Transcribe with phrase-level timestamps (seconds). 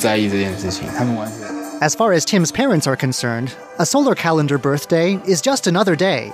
[0.00, 1.47] 在意这件事情，他们完全。
[1.81, 6.31] As far as Tim's parents are concerned, a solar calendar birthday is just another day.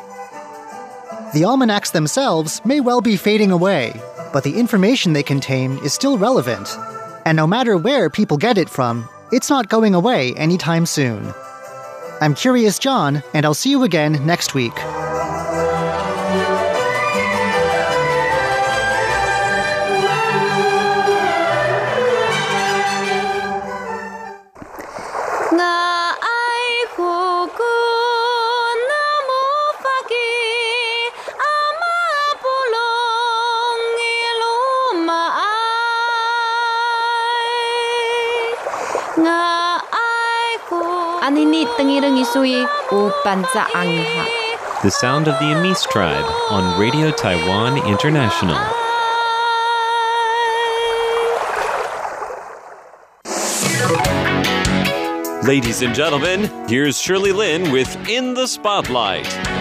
[1.33, 3.93] The almanacs themselves may well be fading away,
[4.31, 6.77] but the information they contain is still relevant.
[7.25, 11.33] And no matter where people get it from, it's not going away anytime soon.
[12.21, 14.73] I'm Curious John, and I'll see you again next week.
[44.83, 48.57] The sound of the Amis tribe on Radio Taiwan International.
[55.47, 59.56] Ladies and gentlemen, here's Shirley Lin with In the Spotlight.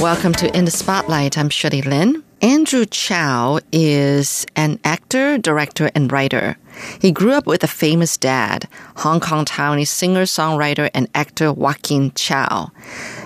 [0.00, 1.38] Welcome to In the Spotlight.
[1.38, 2.22] I'm Shirley Lin.
[2.42, 6.58] Andrew Chau is an actor, director, and writer.
[7.00, 12.12] He grew up with a famous dad, Hong Kong Taiwanese singer, songwriter, and actor Wakin
[12.14, 12.70] Chau.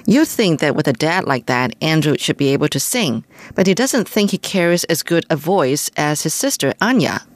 [0.06, 3.24] You'd think that with a dad like that, Andrew should be able to sing,
[3.56, 7.26] but he doesn't think he carries as good a voice as his sister, Anya.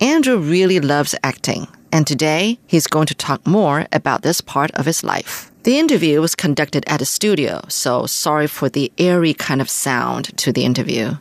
[0.00, 4.86] Andrew really loves acting, and today he's going to talk more about this part of
[4.86, 5.52] his life.
[5.66, 10.26] The interview was conducted at a studio, so sorry for the airy kind of sound
[10.38, 11.16] to the interview.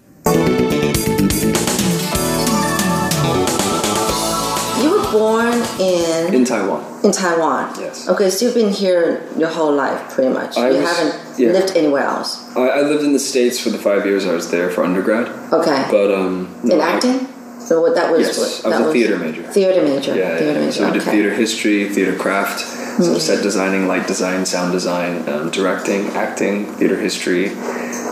[4.83, 6.83] You were born in In Taiwan.
[7.03, 7.73] in Taiwan.
[7.79, 8.07] Yes.
[8.07, 10.55] Okay, so you've been here your whole life, pretty much.
[10.57, 11.51] I you was- haven't yeah.
[11.51, 12.55] lived anywhere else.
[12.55, 15.27] I, I lived in the States for the five years I was there for undergrad.
[15.51, 15.87] Okay.
[15.89, 16.53] But, um.
[16.63, 17.27] no, in I- acting.
[17.65, 18.27] So what that was?
[18.27, 19.43] Yes, what, I was a theater major.
[19.43, 20.15] Theater major.
[20.15, 20.65] Yeah, theater yeah.
[20.65, 20.71] major.
[20.71, 21.11] So I did okay.
[21.11, 26.99] theater history, theater craft, so set designing, light design, sound design, um, directing, acting, theater
[26.99, 27.49] history,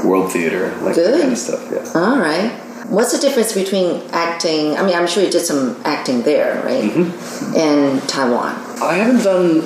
[0.04, 1.70] world theater, like that kind of stuff.
[1.72, 2.02] Yeah.
[2.02, 2.60] All right.
[2.88, 4.76] What's the difference between acting?
[4.76, 6.84] I mean, I'm sure you did some acting there, right?
[6.84, 7.56] Mm-hmm.
[7.56, 8.56] In Taiwan.
[8.82, 9.62] I haven't done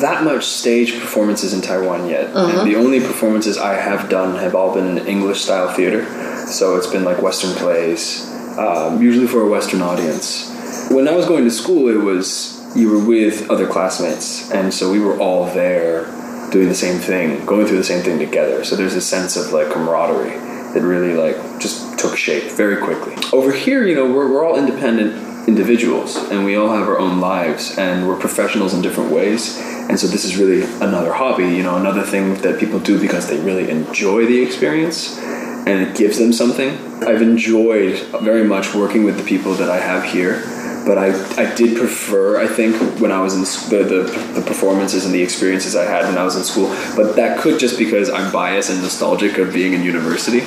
[0.00, 2.34] that much stage performances in Taiwan yet.
[2.34, 6.04] And the only performances I have done have all been in English style theater.
[6.46, 10.50] So it's been like Western plays, um, usually for a Western audience.
[10.90, 14.90] When I was going to school, it was you were with other classmates, and so
[14.90, 16.04] we were all there
[16.50, 18.62] doing the same thing, going through the same thing together.
[18.64, 20.38] So there's a sense of like camaraderie
[20.74, 23.16] that really like just took shape very quickly.
[23.32, 27.20] Over here, you know, we're, we're all independent individuals and we all have our own
[27.20, 29.58] lives and we're professionals in different ways.
[29.58, 33.28] And so this is really another hobby, you know, another thing that people do because
[33.28, 35.18] they really enjoy the experience
[35.66, 36.70] and it gives them something.
[37.02, 40.42] I've enjoyed very much working with the people that I have here.
[40.84, 45.04] But I, I did prefer, I think, when I was in the, the, the performances
[45.04, 46.74] and the experiences I had when I was in school.
[46.96, 50.40] But that could just because I'm biased and nostalgic of being in university,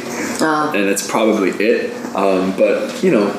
[0.75, 1.93] and that's probably it.
[2.15, 3.31] Um, but you know,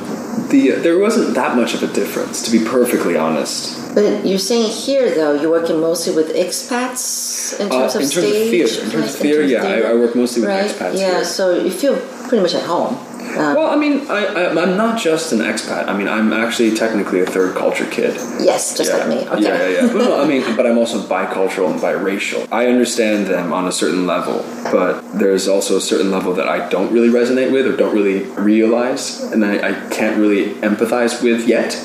[0.51, 3.95] the there wasn't that much of a difference, to be perfectly honest.
[3.95, 8.09] But you're saying here, though, you're working mostly with expats in Uh, terms of in
[8.09, 8.51] terms of stage.
[8.51, 10.67] theater, in terms of theater, yeah, I- I work mostly with right?
[10.71, 11.25] expats Yeah, here.
[11.25, 11.97] so you feel
[12.29, 12.99] pretty much at home.
[13.37, 15.89] Uh, Well, I mean, I, I, I'm not just an expat.
[15.89, 18.15] I mean, I'm actually technically a third culture kid.
[18.41, 18.97] yes, just yeah.
[18.97, 19.29] like me.
[19.29, 19.43] Okay.
[19.43, 19.93] Yeah, yeah, yeah.
[19.93, 22.49] No, I mean, but I'm also bicultural and biracial.
[22.51, 26.69] I understand them on a certain level, but there's also a certain level that I
[26.69, 31.47] don't really resonate with or don't really realize, and I, I can't really empathize with
[31.47, 31.77] yet.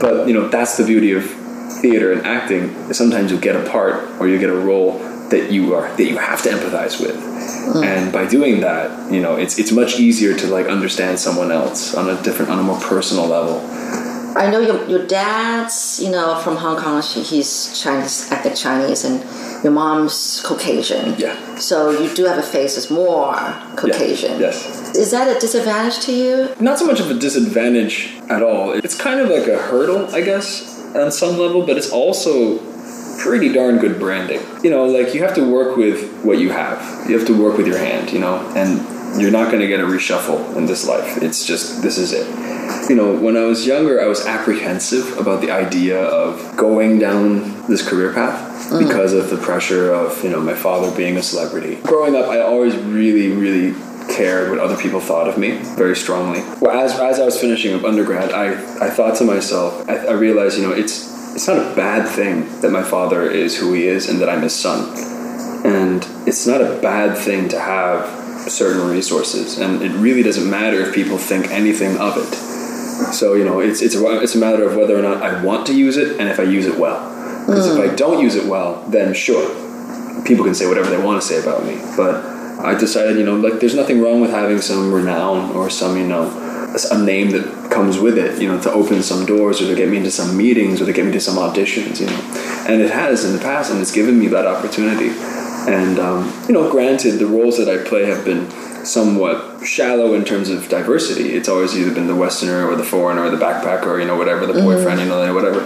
[0.00, 1.24] But you know, that's the beauty of
[1.80, 2.92] theater and acting.
[2.92, 5.00] Sometimes you get a part or you get a role
[5.30, 7.16] that you are that you have to empathize with.
[7.16, 7.84] Mm.
[7.84, 11.94] And by doing that, you know, it's it's much easier to like understand someone else
[11.94, 13.60] on a different, on a more personal level.
[14.36, 17.00] I know your, your dad's, you know, from Hong Kong.
[17.00, 19.24] She, he's Chinese, ethnic Chinese, and
[19.64, 21.18] your mom's Caucasian.
[21.18, 21.56] Yeah.
[21.56, 23.34] So you do have a face that's more
[23.76, 24.38] Caucasian.
[24.38, 24.94] Yes.
[24.94, 26.54] Is that a disadvantage to you?
[26.60, 28.72] not so much of a disadvantage at all.
[28.72, 32.58] It's kind of like a hurdle, I guess, on some level, but it's also
[33.18, 34.40] pretty darn good branding.
[34.62, 37.08] You know, like you have to work with what you have.
[37.08, 39.80] You have to work with your hand, you know, and you're not going to get
[39.80, 41.22] a reshuffle in this life.
[41.22, 42.26] It's just this is it.
[42.90, 47.66] You know, when I was younger, I was apprehensive about the idea of going down
[47.66, 48.86] this career path mm.
[48.86, 51.76] because of the pressure of, you know, my father being a celebrity.
[51.82, 53.74] Growing up, I always really, really
[54.12, 56.40] cared what other people thought of me very strongly.
[56.60, 58.52] Well, as, as I was finishing up undergrad, I,
[58.84, 62.48] I thought to myself, I, I realized, you know, it's it's not a bad thing
[62.62, 64.88] that my father is who he is and that I'm his son.
[65.66, 70.80] And it's not a bad thing to have certain resources, and it really doesn't matter
[70.80, 72.32] if people think anything of it.
[73.12, 75.66] So you know, it's it's a, it's a matter of whether or not I want
[75.66, 77.04] to use it, and if I use it well.
[77.46, 77.96] Because if I mm.
[77.96, 79.44] don't use it well, then sure,
[80.24, 81.78] people can say whatever they want to say about me.
[81.96, 82.14] But
[82.64, 86.06] I decided, you know, like there's nothing wrong with having some renown or some, you
[86.06, 86.30] know,
[86.84, 89.88] a name that comes with it, you know, to open some doors or to get
[89.88, 92.66] me into some meetings or to get me to some auditions, you know.
[92.68, 95.10] And it has in the past, and it's given me that opportunity.
[95.68, 98.50] And um, you know, granted, the roles that I play have been
[98.86, 101.32] somewhat shallow in terms of diversity.
[101.32, 104.16] It's always either been the Westerner or the foreigner or the backpacker or you know
[104.16, 105.60] whatever the boyfriend, you know whatever.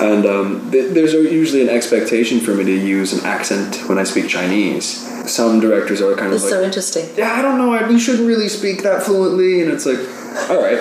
[0.00, 4.04] And um, th- there's usually an expectation for me to use an accent when I
[4.04, 5.06] speak Chinese.
[5.30, 7.08] Some directors are kind of like, so interesting.
[7.16, 9.98] yeah, I don't know, I, you shouldn't really speak that fluently, and it's like,
[10.48, 10.78] all right.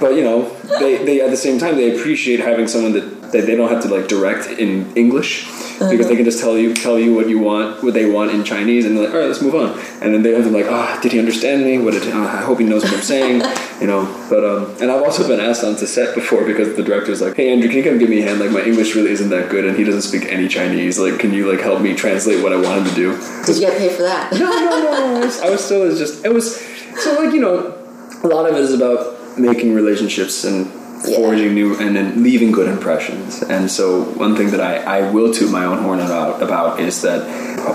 [0.00, 3.46] but you know, they, they at the same time they appreciate having someone that, that
[3.46, 5.46] they don't have to like direct in English
[5.78, 8.42] because they can just tell you tell you what you want, what they want in
[8.42, 9.78] Chinese, and they're like, all right, let's move on.
[10.02, 11.78] And then they have to be like, ah, did he understand me?
[11.78, 13.42] What did uh, I hope he knows what I'm saying,
[13.80, 14.04] you know?
[14.28, 17.52] But um, and I've also been asked onto set before because the director's like, hey
[17.52, 18.40] Andrew, can you come give me a hand?
[18.40, 20.98] Like my English really isn't that good, and he doesn't speak any Chinese.
[20.98, 23.44] Like, can you like help me translate what I want him to do?
[23.44, 24.32] Did you get paid for that?
[24.32, 25.16] no, no, no.
[25.16, 26.60] I was, I was still it's just it was
[26.98, 27.74] so like you know,
[28.22, 30.66] a lot of it is about making relationships and
[31.06, 31.16] Yeah.
[31.16, 33.40] forging new and then leaving good impressions.
[33.54, 37.02] And so one thing that I, I will toot my own horn about about is
[37.02, 37.20] that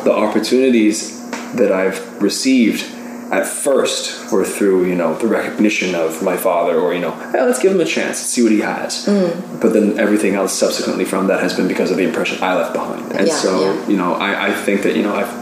[0.04, 0.98] the opportunities
[1.56, 2.82] that I've received
[3.32, 7.42] at first were through you know the recognition of my father or you know hey,
[7.48, 9.06] let's give him a chance see what he has
[9.62, 12.74] but then everything else subsequently from that has been because of the impression I left
[12.74, 13.88] behind and Yeah, so yeah.
[13.92, 15.34] you know I, I think that you know I've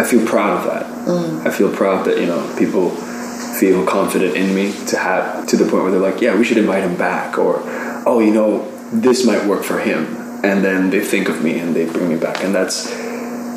[0.00, 0.84] I feel proud of that.
[1.06, 1.46] Mm.
[1.46, 2.86] I feel proud that you know people
[3.58, 6.58] feel confident in me to have to the point where they're like, yeah, we should
[6.58, 7.60] invite him back, or
[8.06, 10.06] oh, you know, this might work for him,
[10.44, 12.90] and then they think of me and they bring me back, and that's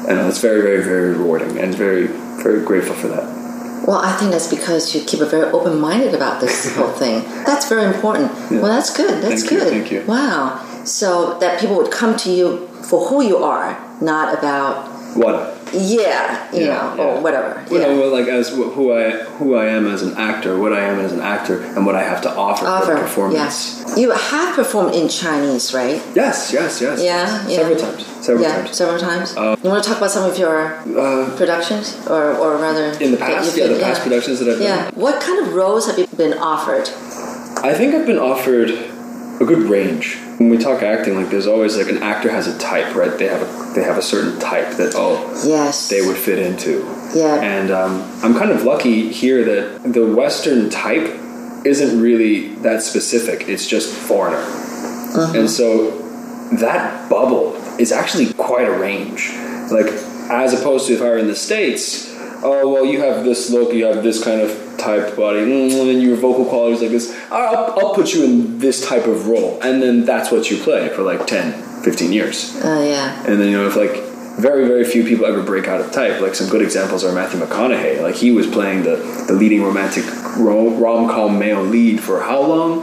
[0.08, 2.08] and that's very, very, very rewarding, and very,
[2.42, 3.38] very grateful for that.
[3.86, 7.24] Well, I think that's because you keep it very open minded about this whole thing.
[7.46, 8.32] That's very important.
[8.52, 9.22] Well, that's good.
[9.22, 9.70] That's Thank you, good.
[9.70, 10.04] thank you.
[10.06, 10.64] Wow.
[10.86, 16.52] So that people would come to you for who you are, not about What yeah,
[16.54, 17.04] you Yeah, know, yeah.
[17.04, 17.64] or whatever.
[17.72, 21.00] you know, like as who I who I am as an actor, what I am
[21.00, 22.94] as an actor, and what I have to offer, for Offer.
[22.94, 23.84] a performance.
[23.90, 23.96] Yeah.
[23.98, 26.02] You have performed in Chinese, right?
[26.16, 27.02] Yes, yes, yes.
[27.04, 27.46] Yeah.
[27.48, 28.06] Several times.
[28.26, 28.70] Several yeah, times.
[28.70, 29.36] Uh, several times.
[29.64, 30.78] you want to talk about some of your
[31.38, 34.68] productions, or, or rather, In the past, yeah, the past productions that I've done.
[34.68, 34.92] Yeah.
[34.96, 36.90] What kind of roles have you been offered?
[37.64, 38.70] I think I've been offered
[39.40, 40.18] a good range.
[40.38, 43.18] When we talk acting, like there's always like an actor has a type, right?
[43.18, 45.14] They have a they have a certain type that oh
[45.46, 45.90] Yes.
[45.90, 46.84] they would fit into.
[47.16, 47.36] Yeah.
[47.42, 51.08] And um, I'm kind of lucky here that the Western type
[51.66, 53.48] isn't really that specific.
[53.50, 54.44] It's just foreigner,
[55.38, 55.92] and so
[56.60, 59.32] that bubble is actually quite a range.
[59.72, 59.88] Like
[60.30, 62.14] as opposed to if I were in the states,
[62.44, 64.52] oh well, you have this look, you have this kind of
[64.88, 67.06] type body, mm, and your vocal quality is like this.
[67.32, 70.90] I'll, I'll put you in this type of role, and then that's what you play
[70.96, 72.56] for like 10, 15 years.
[72.64, 73.26] Uh, yeah.
[73.28, 73.96] And then you know if like
[74.40, 76.22] very very few people ever break out of type.
[76.22, 78.02] Like some good examples are Matthew McConaughey.
[78.02, 78.96] Like he was playing the
[79.28, 80.06] the leading romantic
[80.38, 82.74] rom com male lead for how long?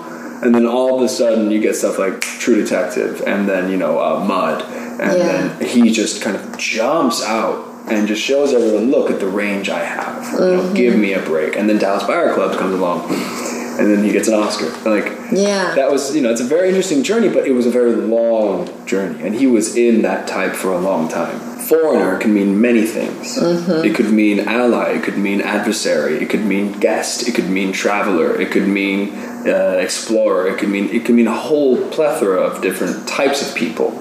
[0.42, 3.78] And then all of a sudden you get stuff like True Detective, and then you
[3.78, 4.62] know uh, Mud,
[5.00, 5.26] and Yeah.
[5.26, 7.56] then he just kind of jumps out
[7.88, 10.32] and just shows everyone, look at the range I have.
[10.32, 11.56] You know, give me a break.
[11.56, 14.70] And then Dallas Buyer Club comes along, and then he gets an Oscar.
[14.88, 15.74] Like Yeah.
[15.74, 18.68] that was you know it's a very interesting journey but it was a very long
[18.86, 19.22] journey.
[19.26, 21.38] And he was in that type for a long time.
[21.64, 23.38] Foreigner can mean many things.
[23.40, 24.90] It could mean ally.
[24.96, 26.22] It could mean adversary.
[26.22, 27.26] It could mean guest.
[27.26, 28.38] It could mean traveler.
[28.38, 29.14] It could mean
[29.46, 30.46] uh, explorer.
[30.48, 33.92] It could mean it could mean a whole plethora of different types of people.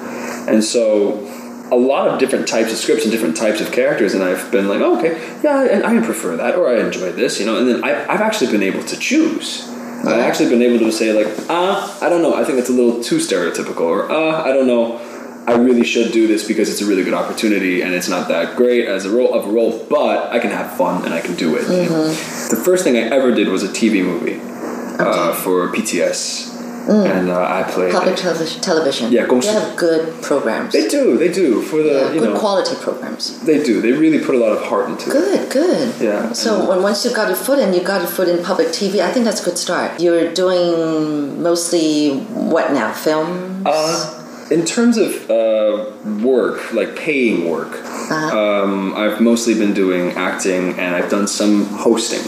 [0.48, 1.20] And so
[1.72, 4.68] a lot of different types of scripts and different types of characters, and I've been
[4.68, 7.58] like, oh, okay, yeah, I, I prefer that, or I enjoy this, you know.
[7.58, 9.70] And then I, I've actually been able to choose.
[10.06, 12.74] I've actually been able to say like, ah, I don't know, I think that's a
[12.74, 14.98] little too stereotypical, or ah, I don't know,
[15.48, 18.58] I really should do this because it's a really good opportunity, and it's not that
[18.58, 21.36] great as a role of a role, but I can have fun and I can
[21.36, 21.68] do it.
[21.90, 22.08] know.
[22.08, 24.40] The first thing I ever did was a TV movie
[25.00, 26.53] uh, for PTS,
[26.90, 28.62] and uh, I play Public television.
[28.62, 29.12] television.
[29.12, 30.74] Yeah, They Gong Shi- have good programs.
[30.74, 33.40] They do, they do for the yeah, good know quality programs.
[33.46, 33.82] they do.
[33.82, 35.14] They really put a lot of heart into it.
[35.14, 36.02] Good, good.
[36.02, 36.34] Yeah.
[36.34, 39.00] So when once you've got your foot in, you've got your foot in public TV.
[39.00, 40.00] I think that's a good start.
[40.02, 42.18] You're doing mostly
[42.52, 42.92] what now?
[42.94, 43.64] Film.
[43.66, 44.20] Uh,
[44.52, 45.86] in terms of uh,
[46.22, 47.74] work, like paying work,
[48.12, 52.22] um, I've mostly been doing acting and I've done some hosting.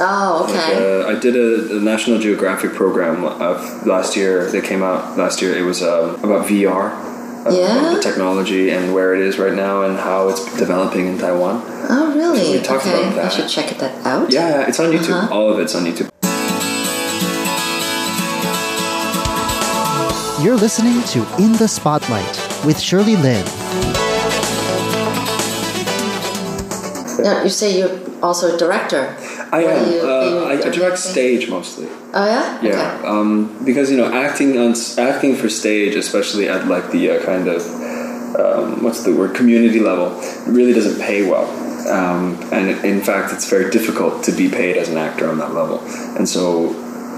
[0.00, 1.02] Oh, okay.
[1.02, 5.42] Uh, I did a, a National Geographic program of last year that came out last
[5.42, 5.56] year.
[5.56, 6.92] It was um, about VR
[7.46, 7.94] uh, Yeah?
[7.94, 11.62] the technology and where it is right now and how it's developing in Taiwan.
[11.90, 12.40] Oh, really?
[12.44, 14.30] So we talked okay, about I should check that out.
[14.32, 15.10] Yeah, it's on YouTube.
[15.14, 15.34] Uh-huh.
[15.34, 16.10] All of it's on YouTube.
[20.42, 23.44] You're listening to In the Spotlight with Shirley Lin.
[27.20, 29.16] Now, you say you're also a director.
[29.52, 29.92] I am.
[29.92, 31.88] you- uh, I, I direct stage mostly.
[32.14, 32.60] Oh, yeah?
[32.62, 33.06] Yeah, Okay.
[33.08, 37.48] um, because you know, acting on acting for stage, especially at like the uh, kind
[37.48, 37.62] of
[38.38, 40.10] um, what's the word community level,
[40.46, 41.46] really doesn't pay well.
[41.88, 45.54] Um, and in fact, it's very difficult to be paid as an actor on that
[45.54, 45.78] level.
[46.18, 46.74] And so,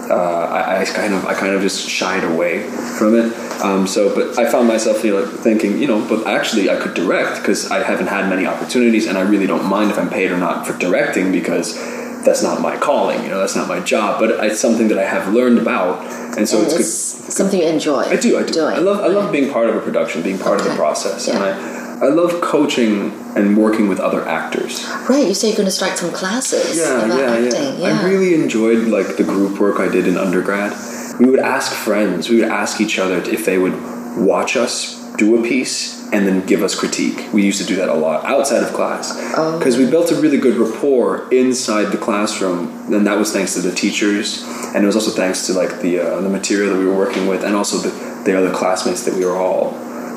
[0.08, 2.62] uh, I, I kind of I kind of just shied away
[2.98, 3.32] from it.
[3.60, 6.94] Um, so, but I found myself you know, thinking, you know, but actually I could
[6.94, 10.30] direct because I haven't had many opportunities, and I really don't mind if I'm paid
[10.30, 11.76] or not for directing because
[12.24, 13.22] that's not my calling.
[13.22, 14.20] You know, that's not my job.
[14.20, 16.04] But it's something that I have learned about,
[16.36, 17.32] and so And it's, it's good.
[17.32, 18.02] something you enjoy.
[18.02, 18.38] I do.
[18.38, 18.52] I do.
[18.52, 18.74] Doing.
[18.74, 19.00] I love.
[19.00, 20.78] I love being part of a production, being part of the Okay.
[20.78, 21.80] process, and I.
[22.00, 24.82] I love coaching and working with other actors.
[25.06, 27.78] Right, you say you're going to start some classes Yeah, about yeah, acting.
[27.78, 27.88] yeah.
[28.00, 30.72] I really enjoyed like the group work I did in undergrad.
[31.20, 33.74] We would ask friends, we would ask each other if they would
[34.16, 37.28] watch us do a piece and then give us critique.
[37.32, 39.58] We used to do that a lot outside of class Oh.
[39.58, 43.60] because we built a really good rapport inside the classroom, and that was thanks to
[43.60, 44.42] the teachers,
[44.74, 47.26] and it was also thanks to like the uh, the material that we were working
[47.28, 47.90] with, and also the,
[48.24, 49.70] the other classmates that we were all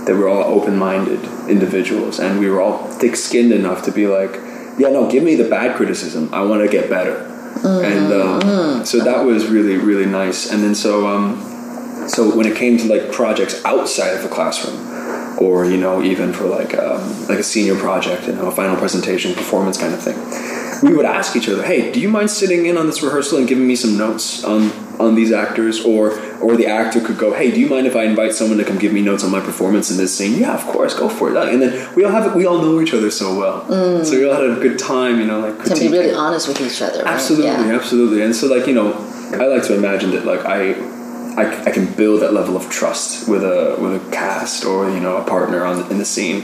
[0.06, 4.34] that we were all open-minded individuals, and we were all thick-skinned enough to be like,
[4.78, 6.30] yeah, no, give me the bad criticism.
[6.34, 7.18] I want to get better,
[7.64, 10.52] and um, so that was really really nice.
[10.52, 11.38] And then so um,
[12.08, 14.78] so when it came to like projects outside of the classroom
[15.40, 18.76] or you know even for like um, like a senior project you know a final
[18.76, 20.18] presentation performance kind of thing
[20.88, 23.48] we would ask each other hey do you mind sitting in on this rehearsal and
[23.48, 27.50] giving me some notes on on these actors or or the actor could go hey
[27.50, 29.90] do you mind if i invite someone to come give me notes on my performance
[29.90, 32.46] in this scene yeah of course go for it and then we all have we
[32.46, 35.40] all know each other so well so we all had a good time you know
[35.40, 37.00] like Can be really honest with each other.
[37.04, 37.14] Right?
[37.14, 37.76] Absolutely, Yeah.
[37.76, 38.22] absolutely.
[38.22, 38.94] And so, like you know,
[39.34, 40.74] I like to imagine that like I,
[41.38, 45.00] I, I can build that level of trust with a with a cast or you
[45.00, 46.44] know a partner on in the scene,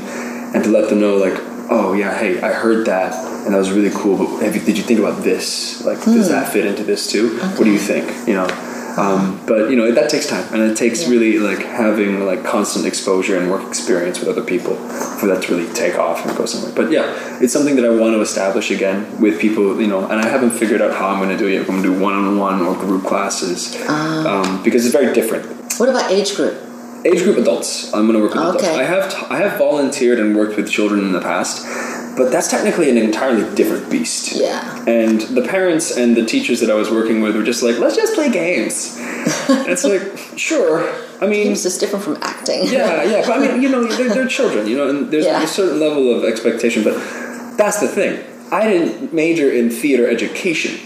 [0.53, 1.37] and to let them know like,
[1.69, 3.13] oh yeah, hey, I heard that
[3.45, 4.17] and that was really cool.
[4.17, 5.83] But have you, did you think about this?
[5.85, 6.33] Like, does Hmm.
[6.33, 7.37] that fit into this too?
[7.39, 8.27] What do you think?
[8.27, 8.47] You know.
[8.97, 11.09] Um, but you know that takes time, and it takes Yeah.
[11.09, 14.75] really like having like constant exposure and work experience with other people
[15.19, 16.71] for that to really take off and go somewhere.
[16.75, 17.05] But yeah,
[17.41, 20.01] it's something that I want to establish again with people, you know.
[20.07, 21.53] And I haven't figured out how I'm going to do it.
[21.61, 24.41] If I'm going to do one-on-one or group classes, Ah.
[24.41, 25.45] um, because it's very different.
[25.79, 26.55] What about age group?
[27.05, 27.93] Age group adults.
[27.93, 28.63] I'm going to work with adults.
[28.63, 28.75] Okay.
[28.75, 31.65] I have t- I have volunteered and worked with children in the past,
[32.19, 34.33] but that's technically an entirely different beast.
[34.35, 34.83] Yeah.
[34.85, 37.95] And the parents and the teachers that I was working with were just like, let's
[37.95, 38.97] just play games.
[39.49, 40.03] It's like,
[40.37, 40.83] sure.
[41.21, 42.63] I mean, Games is different from acting.
[42.65, 43.21] yeah, yeah.
[43.25, 45.41] But I mean, you know, they're, they're children, you know, and there's Yeah.
[45.43, 46.83] a certain level of expectation.
[46.83, 46.95] But
[47.57, 48.23] that's the thing.
[48.51, 50.79] I didn't major in theater education.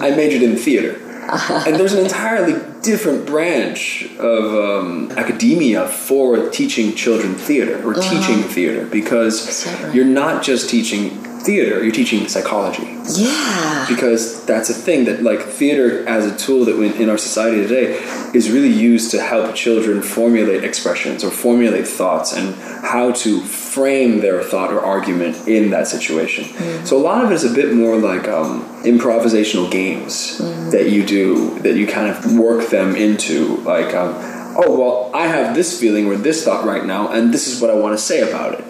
[0.00, 0.98] I majored in theater.
[1.66, 8.42] and there's an entirely different branch of um, academia for teaching children theater or teaching
[8.42, 9.86] theater because Uh-huh.
[9.86, 9.94] right?
[9.94, 11.10] you're not just teaching
[11.44, 12.96] theater, you're teaching psychology.
[13.16, 13.86] Yeah.
[13.88, 17.60] because that's a thing that like theater as a tool that we, in our society
[17.66, 17.94] today
[18.34, 22.54] is really used to help children formulate expressions or formulate thoughts and
[22.84, 26.44] how to frame their thought or argument in that situation.
[26.86, 30.38] So a lot of it is a bit more like um, improvisational games
[30.70, 34.14] that you do that you kind of work them into like um,
[34.56, 37.70] oh well i have this feeling or this thought right now and this is what
[37.70, 38.64] i want to say about it.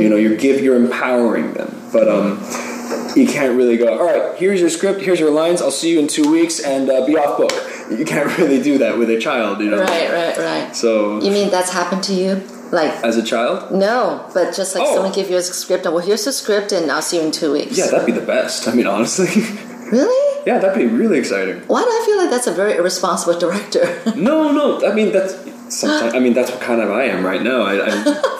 [0.00, 2.38] You know you give you're empowering them but um
[3.16, 5.98] you can't really go all right here's your script here's your lines i'll see you
[5.98, 7.52] in two weeks and uh, be off book
[7.98, 10.76] you can't really do that with a child you know Right, right, right.
[10.76, 12.42] so You mean that's happened to you?
[12.72, 14.94] Like, as a child no, but just like Oh.
[14.94, 17.32] someone give you a script, and well, here's the script, and I'll see you in
[17.32, 17.76] two weeks.
[17.76, 19.26] yeah that'd be the best i mean honestly
[19.90, 20.42] Really?
[20.46, 23.84] yeah that'd be really exciting Why do I feel like that's a very irresponsible director?
[24.14, 25.34] no no i mean that's
[25.74, 27.92] sometimes i mean that's what kind of i am right now i, I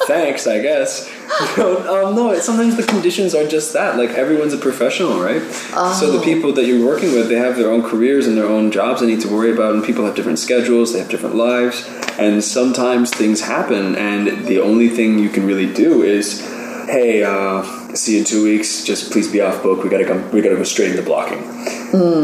[0.06, 1.10] thanks i guess
[1.58, 5.42] um, no it, sometimes the conditions are just that like everyone's a professional right
[5.98, 8.70] so the people that you're working with they have their own careers and their own
[8.70, 11.84] jobs they need to worry about and people have different schedules they have different lives
[12.18, 16.40] and sometimes things happen and the only thing you can really do is
[16.88, 17.62] hey uh,
[17.94, 20.56] see you in two weeks just please be off book we gotta come we gotta
[20.56, 21.42] go straight into blocking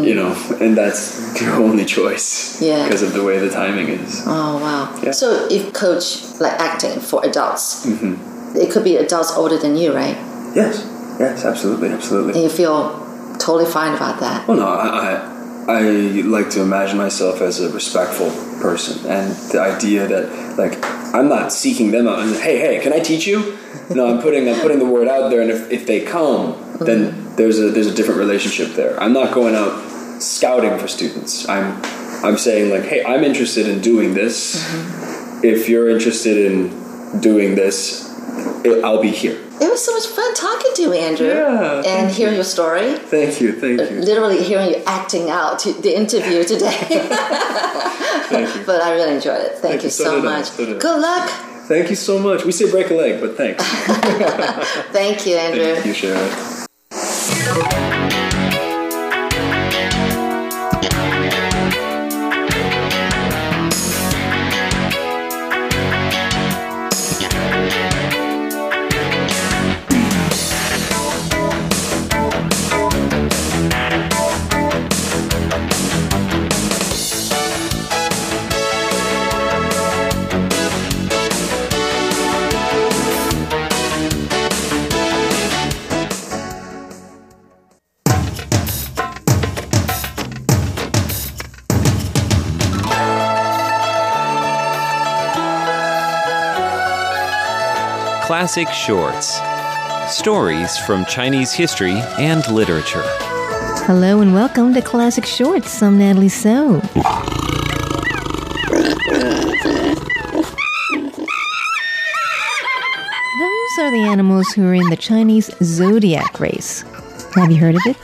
[0.05, 2.85] you know and that's your only choice Yeah.
[2.85, 5.01] because of the way the timing is Oh wow!
[5.03, 5.11] Yeah.
[5.13, 8.36] So if coach like acting for adults, Mm-hmm.
[8.57, 10.17] It could be adults older than you, right?
[10.57, 10.85] yes
[11.21, 13.05] yes absolutely absolutely And you feel
[13.39, 14.49] totally fine about that.
[14.49, 14.89] Well, no, I,
[15.69, 15.81] I, I
[16.37, 20.83] like to imagine myself as a respectful person, and the idea that like
[21.15, 23.59] I'm not seeking them out and hey hey can I teach you?
[23.95, 27.13] No, I'm putting I'm putting the word out there, and if, if they come, then
[27.13, 27.37] mm-hmm.
[27.37, 28.99] there's a there's a different relationship there.
[29.03, 29.75] I'm not going out
[30.23, 31.49] scouting for students.
[31.49, 31.83] I'm
[32.25, 34.63] I'm saying like hey I'm interested in doing this.
[34.65, 35.45] Mm-hmm.
[35.45, 38.06] If you're interested in doing this,
[38.65, 39.39] it, I'll be here.
[39.61, 41.29] It was so much fun talking to you, Andrew.
[41.29, 42.97] Yeah, and hearing your story.
[42.97, 46.77] Thank you, thank you, Literally hearing you acting out the interview today.
[48.29, 49.53] thank you, but I really enjoyed it.
[49.53, 49.91] Thank, Thank you you.
[49.91, 50.47] So so much.
[50.47, 50.79] So.
[50.79, 51.31] Good luck.
[51.69, 52.45] thank you so much.
[52.45, 53.65] We say break a leg, but thanks.
[54.93, 55.75] Thank you, Andrew.
[55.75, 57.86] Thank you, Sharon.
[98.47, 99.41] Classic Shorts
[100.17, 103.03] Stories from Chinese history and literature.
[103.89, 105.83] Hello and welcome to Classic Shorts.
[105.83, 106.75] I'm Natalie So.
[106.75, 106.85] Those
[113.81, 116.83] are the animals who are in the Chinese zodiac race.
[117.35, 117.97] Have you heard of it?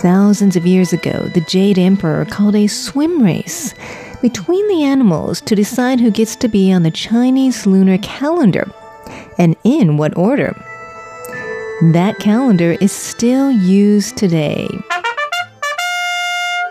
[0.00, 3.72] Thousands of years ago, the Jade Emperor called a swim race
[4.20, 8.68] between the animals to decide who gets to be on the Chinese lunar calendar
[9.38, 10.54] and in what order.
[11.92, 14.66] That calendar is still used today.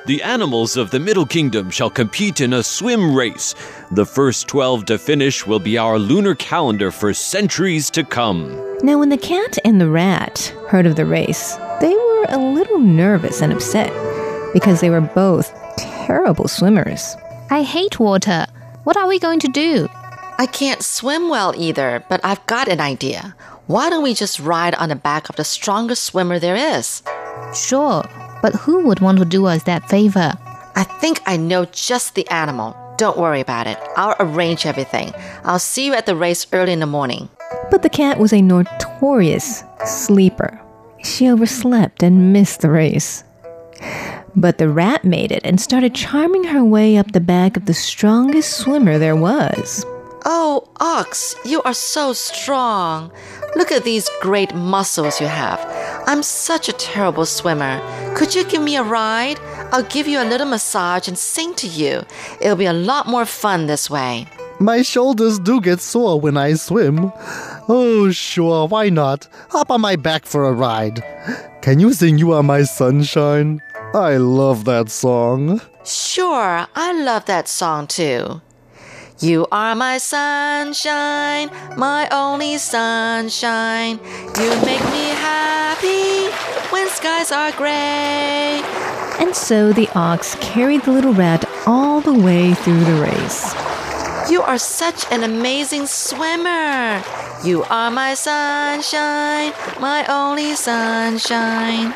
[0.07, 3.55] The animals of the Middle Kingdom shall compete in a swim race.
[3.91, 8.55] The first 12 to finish will be our lunar calendar for centuries to come.
[8.83, 12.79] Now, when the cat and the rat heard of the race, they were a little
[12.79, 13.91] nervous and upset
[14.53, 17.17] because they were both terrible swimmers.
[17.49, 18.45] I hate water.
[18.86, 19.89] What are we going to do?
[20.39, 23.36] I can't swim well either, but I've got an idea.
[23.65, 27.02] Why don't we just ride on the back of the strongest swimmer there is?
[27.56, 28.04] Sure,
[28.43, 30.38] but who would want to do us that favor?
[30.76, 32.78] I think I know just the animal.
[32.97, 33.80] Don't worry about it.
[33.95, 35.12] I'll arrange everything.
[35.43, 37.30] I'll see you at the race early in the morning.
[37.71, 40.62] But the cat was a notorious sleeper.
[41.04, 43.23] She overslept and missed the race.
[44.36, 47.73] But the rat made it and started charming her way up the back of the
[47.73, 49.84] strongest swimmer there was.
[50.30, 53.13] Oh, Ox, you are so strong.
[53.56, 55.58] Look at these great muscles you have.
[56.06, 57.80] I'm such a terrible swimmer.
[58.13, 59.40] Could you give me a ride?
[59.72, 62.04] I'll give you a little massage and sing to you.
[62.42, 64.28] It'll be a lot more fun this way.
[64.60, 67.13] My shoulders do get sore when I swim.
[67.70, 69.30] Oh, sure, why not?
[69.52, 71.02] Hop on my back for a ride.
[71.62, 73.62] Can you sing You Are My Sunshine?
[73.94, 75.62] I love that song.
[75.86, 78.42] Sure, I love that song too.
[79.19, 83.99] You are my sunshine, my only sunshine.
[84.38, 86.30] You make me happy
[86.69, 88.62] when skies are gray.
[89.19, 93.56] And so the ox carried the little rat all the way through the race.
[94.30, 97.01] You are such an amazing swimmer.
[97.43, 99.51] You are my sunshine,
[99.82, 101.91] my only sunshine.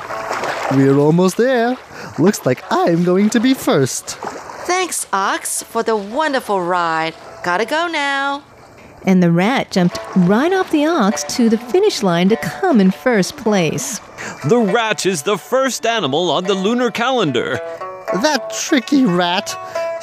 [0.71, 1.77] We're almost there.
[2.17, 4.17] Looks like I'm going to be first.
[4.65, 7.15] Thanks, Ox, for the wonderful ride.
[7.43, 8.43] Gotta go now.
[9.05, 12.91] And the rat jumped right off the ox to the finish line to come in
[12.91, 13.99] first place.
[14.47, 17.59] The rat is the first animal on the lunar calendar.
[18.21, 19.55] That tricky rat.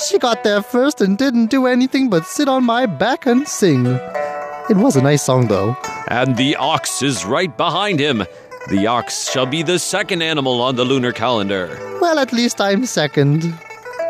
[0.08, 3.86] She got there first and didn't do anything but sit on my back and sing.
[3.86, 5.76] It was a nice song, though.
[6.08, 8.24] And the ox is right behind him.
[8.70, 11.78] The ox shall be the second animal on the lunar calendar.
[12.00, 13.56] Well, at least I'm second.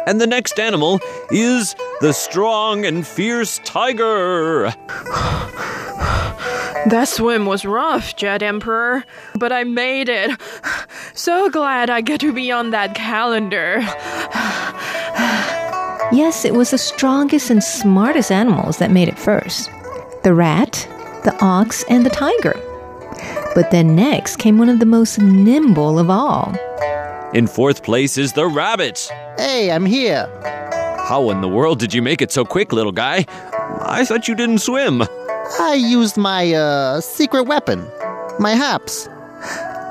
[0.08, 4.72] And the next animal is the strong and fierce tiger.
[6.86, 10.30] That swim was rough, Jade Emperor, but I made it.
[11.12, 13.80] So glad I get to be on that calendar.
[16.10, 19.68] Yes, it was the strongest and smartest animals that made it first
[20.22, 20.88] the rat,
[21.24, 22.58] the ox, and the tiger.
[23.54, 26.54] But then next came one of the most nimble of all.
[27.34, 29.10] In fourth place is the rabbit.
[29.36, 30.26] Hey, I'm here.
[31.08, 33.26] How in the world did you make it so quick, little guy?
[33.82, 35.02] I thought you didn't swim.
[35.60, 37.86] I used my, uh, secret weapon.
[38.38, 39.08] My haps.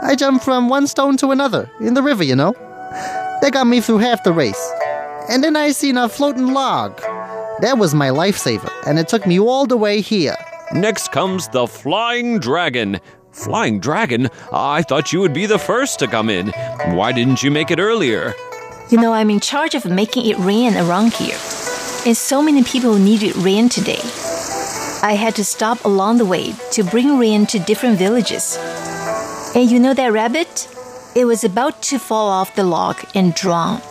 [0.01, 2.53] I jumped from one stone to another, in the river, you know.
[3.41, 4.71] That got me through half the race.
[5.29, 6.97] And then I seen a floating log.
[7.61, 10.37] That was my lifesaver, and it took me all the way here.
[10.73, 12.99] Next comes the Flying Dragon.
[13.37, 14.29] Flying Dragon?
[14.51, 16.47] I thought you would be the first to come in.
[16.95, 18.33] Why didn't you make it earlier?
[18.89, 21.37] You know, I'm in charge of making it rain around here.
[22.05, 24.01] And so many people needed rain today.
[25.03, 28.57] I had to stop along the way to bring rain to different villages.
[29.55, 30.67] And you know that rabbit?
[31.15, 33.81] It was about to fall off the log and drown.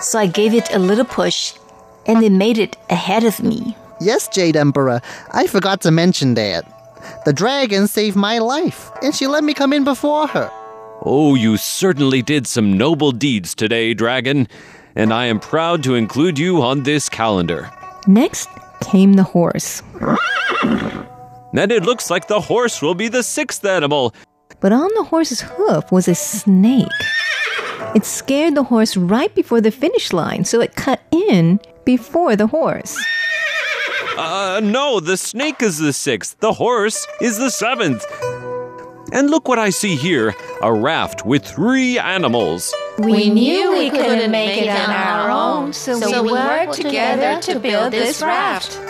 [0.00, 1.54] So I gave it a little push,
[2.06, 3.76] and it made it ahead of me.
[4.00, 5.00] Yes, Jade Emperor,
[5.32, 6.75] I forgot to mention that.
[7.24, 10.50] The dragon saved my life, and she let me come in before her.
[11.02, 14.48] Oh, you certainly did some noble deeds today, Dragon,
[14.94, 17.70] and I am proud to include you on this calendar.
[18.06, 18.48] Next
[18.80, 19.82] came the horse.
[21.52, 24.14] And it looks like the horse will be the sixth animal.
[24.60, 26.88] But on the horse's hoof was a snake.
[27.94, 32.46] It scared the horse right before the finish line, so it cut in before the
[32.46, 32.96] horse.
[34.18, 38.04] Uh, no, the snake is the sixth, the horse is the seventh.
[39.12, 42.74] And look what I see here a raft with three animals.
[42.98, 47.92] We knew we couldn't make it on our own, so, we worked together to build
[47.92, 48.80] this raft.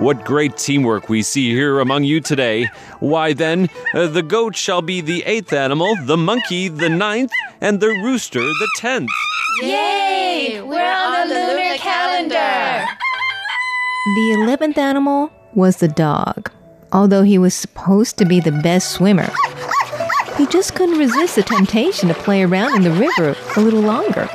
[0.00, 2.68] What great teamwork we see here among you today.
[3.00, 7.80] Why then, uh, the goat shall be the eighth animal, the monkey the ninth, and
[7.80, 9.10] the rooster the tenth.
[9.62, 10.60] Yay!
[10.62, 12.86] We're on the lunar calendar!
[14.14, 16.48] The eleventh animal was the dog,
[16.92, 19.28] although he was supposed to be the best swimmer.
[20.36, 24.28] He just couldn't resist the temptation to play around in the river a little longer.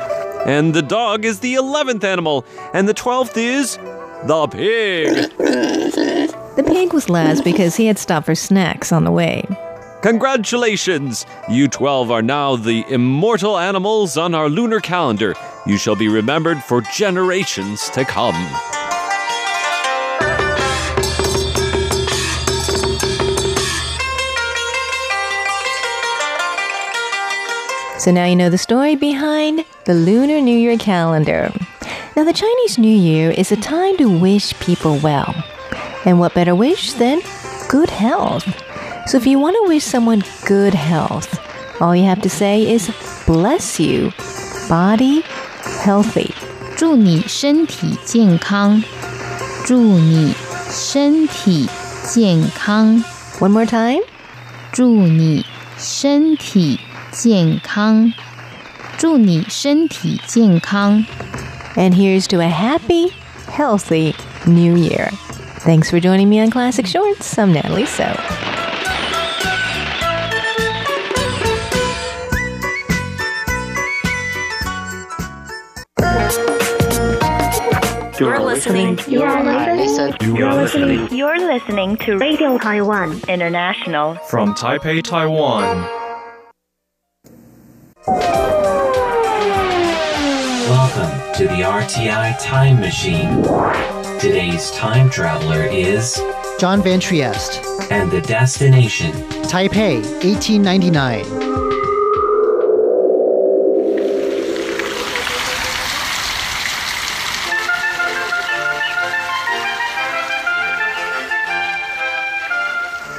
[0.46, 3.78] And the dog is the eleventh animal, and the twelfth is
[4.26, 5.32] the pig.
[5.38, 9.46] The pig was last because he had stopped for snacks on the way.
[10.02, 11.26] Congratulations!
[11.50, 15.34] You 12 are now the immortal animals on our lunar calendar.
[15.66, 18.36] You shall be remembered for generations to come.
[28.01, 31.51] So now you know the story behind the Lunar New Year calendar.
[32.17, 35.35] Now, the Chinese New Year is a time to wish people well.
[36.05, 37.21] And what better wish than
[37.69, 38.45] good health?
[39.07, 41.39] So if you want to wish someone good health,
[41.81, 42.91] all you have to say is
[43.27, 44.13] bless you,
[44.69, 45.23] body
[45.83, 46.33] healthy.
[46.77, 48.83] 祝你身体健康，
[49.65, 50.35] 祝你
[50.71, 51.69] 身体
[52.05, 53.03] 健康，
[53.39, 54.03] One more time.
[54.73, 55.45] 祝你
[55.79, 56.90] 身体健康，
[58.99, 61.05] 祝你身体健康。
[61.77, 63.13] And here's to a happy,
[63.49, 64.15] healthy
[64.47, 65.11] new year.
[65.61, 67.39] Thanks for joining me on Classic Shorts.
[67.39, 68.05] I'm Natalie So.
[78.19, 78.99] You're listening.
[79.07, 80.37] You are listening.
[80.37, 84.15] You are listening You're listening to Radio Taiwan International.
[84.31, 86.00] from Taipei, Taiwan.
[91.42, 93.42] To the RTI Time Machine.
[94.20, 96.22] Today's time traveler is
[96.60, 99.12] John Van Trieste, and the destination
[99.50, 101.26] Taipei, 1899.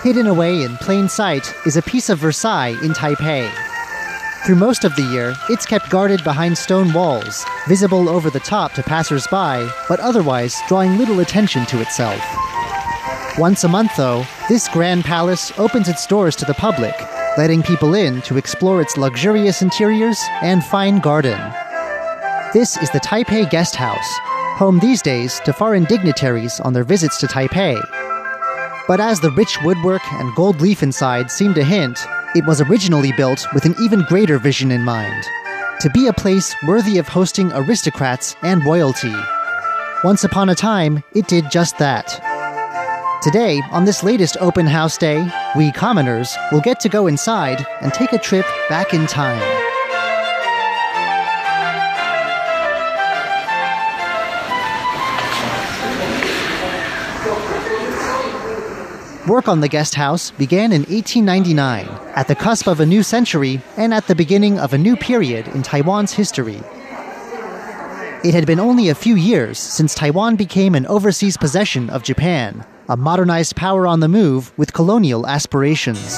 [0.04, 3.71] Hidden away in plain sight is a piece of Versailles in Taipei.
[4.44, 8.72] Through most of the year, it's kept guarded behind stone walls, visible over the top
[8.72, 12.20] to passers-by, but otherwise drawing little attention to itself.
[13.38, 16.92] Once a month, though, this grand palace opens its doors to the public,
[17.38, 21.38] letting people in to explore its luxurious interiors and fine garden.
[22.52, 24.18] This is the Taipei Guest House,
[24.58, 27.80] home these days to foreign dignitaries on their visits to Taipei.
[28.88, 33.12] But as the rich woodwork and gold leaf inside seem to hint, it was originally
[33.12, 35.24] built with an even greater vision in mind
[35.80, 39.14] to be a place worthy of hosting aristocrats and royalty.
[40.04, 42.08] Once upon a time, it did just that.
[43.22, 47.92] Today, on this latest open house day, we commoners will get to go inside and
[47.92, 49.61] take a trip back in time.
[59.28, 63.60] Work on the guest house began in 1899, at the cusp of a new century
[63.76, 66.60] and at the beginning of a new period in Taiwan's history.
[68.24, 72.66] It had been only a few years since Taiwan became an overseas possession of Japan,
[72.88, 76.16] a modernized power on the move with colonial aspirations.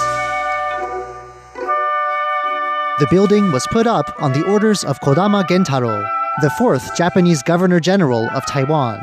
[2.99, 6.09] The building was put up on the orders of Kodama Gentaro,
[6.41, 8.99] the fourth Japanese Governor General of Taiwan.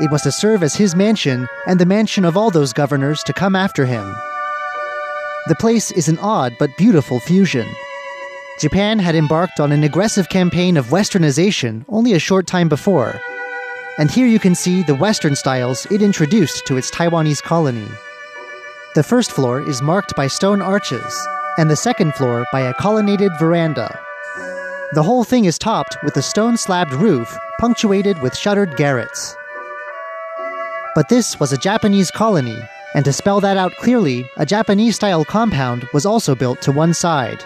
[0.00, 3.32] It was to serve as his mansion and the mansion of all those governors to
[3.32, 4.14] come after him.
[5.48, 7.66] The place is an odd but beautiful fusion.
[8.60, 13.20] Japan had embarked on an aggressive campaign of westernization only a short time before.
[13.98, 17.88] And here you can see the Western styles it introduced to its Taiwanese colony.
[18.94, 23.32] The first floor is marked by stone arches, and the second floor by a colonnaded
[23.38, 23.98] veranda.
[24.92, 29.36] The whole thing is topped with a stone slabbed roof punctuated with shuttered garrets.
[30.98, 32.60] But this was a Japanese colony,
[32.92, 36.92] and to spell that out clearly, a Japanese style compound was also built to one
[36.92, 37.44] side.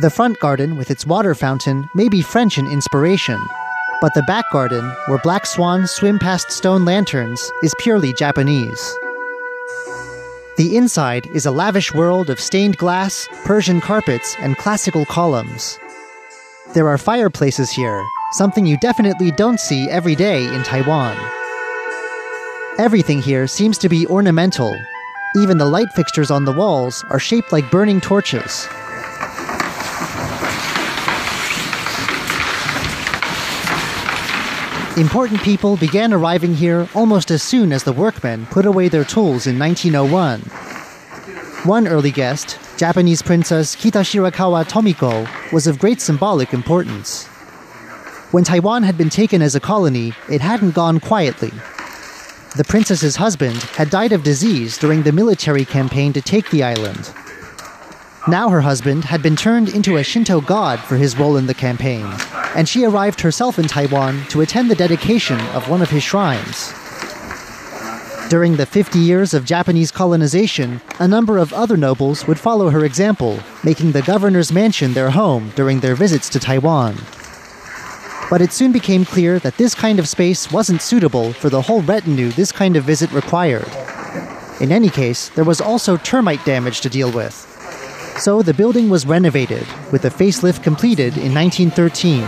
[0.00, 3.40] The front garden with its water fountain may be French in inspiration,
[4.00, 8.98] but the back garden, where black swans swim past stone lanterns, is purely Japanese.
[10.56, 15.78] The inside is a lavish world of stained glass, Persian carpets, and classical columns.
[16.74, 21.16] There are fireplaces here, something you definitely don't see every day in Taiwan.
[22.78, 24.78] Everything here seems to be ornamental.
[25.34, 28.66] Even the light fixtures on the walls are shaped like burning torches.
[34.98, 39.46] Important people began arriving here almost as soon as the workmen put away their tools
[39.46, 40.40] in 1901.
[41.64, 47.24] One early guest, Japanese Princess Kitashirakawa Tomiko, was of great symbolic importance.
[48.32, 51.52] When Taiwan had been taken as a colony, it hadn't gone quietly.
[52.56, 57.12] The princess's husband had died of disease during the military campaign to take the island.
[58.28, 61.52] Now her husband had been turned into a Shinto god for his role in the
[61.52, 62.06] campaign,
[62.54, 66.72] and she arrived herself in Taiwan to attend the dedication of one of his shrines.
[68.30, 72.86] During the 50 years of Japanese colonization, a number of other nobles would follow her
[72.86, 76.96] example, making the governor's mansion their home during their visits to Taiwan.
[78.28, 81.82] But it soon became clear that this kind of space wasn't suitable for the whole
[81.82, 83.68] retinue this kind of visit required.
[84.60, 87.34] In any case, there was also termite damage to deal with.
[88.18, 92.22] So the building was renovated, with a facelift completed in 1913.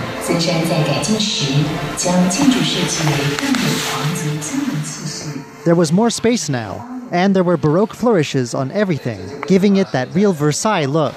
[5.65, 10.15] There was more space now, and there were Baroque flourishes on everything, giving it that
[10.15, 11.15] real Versailles look.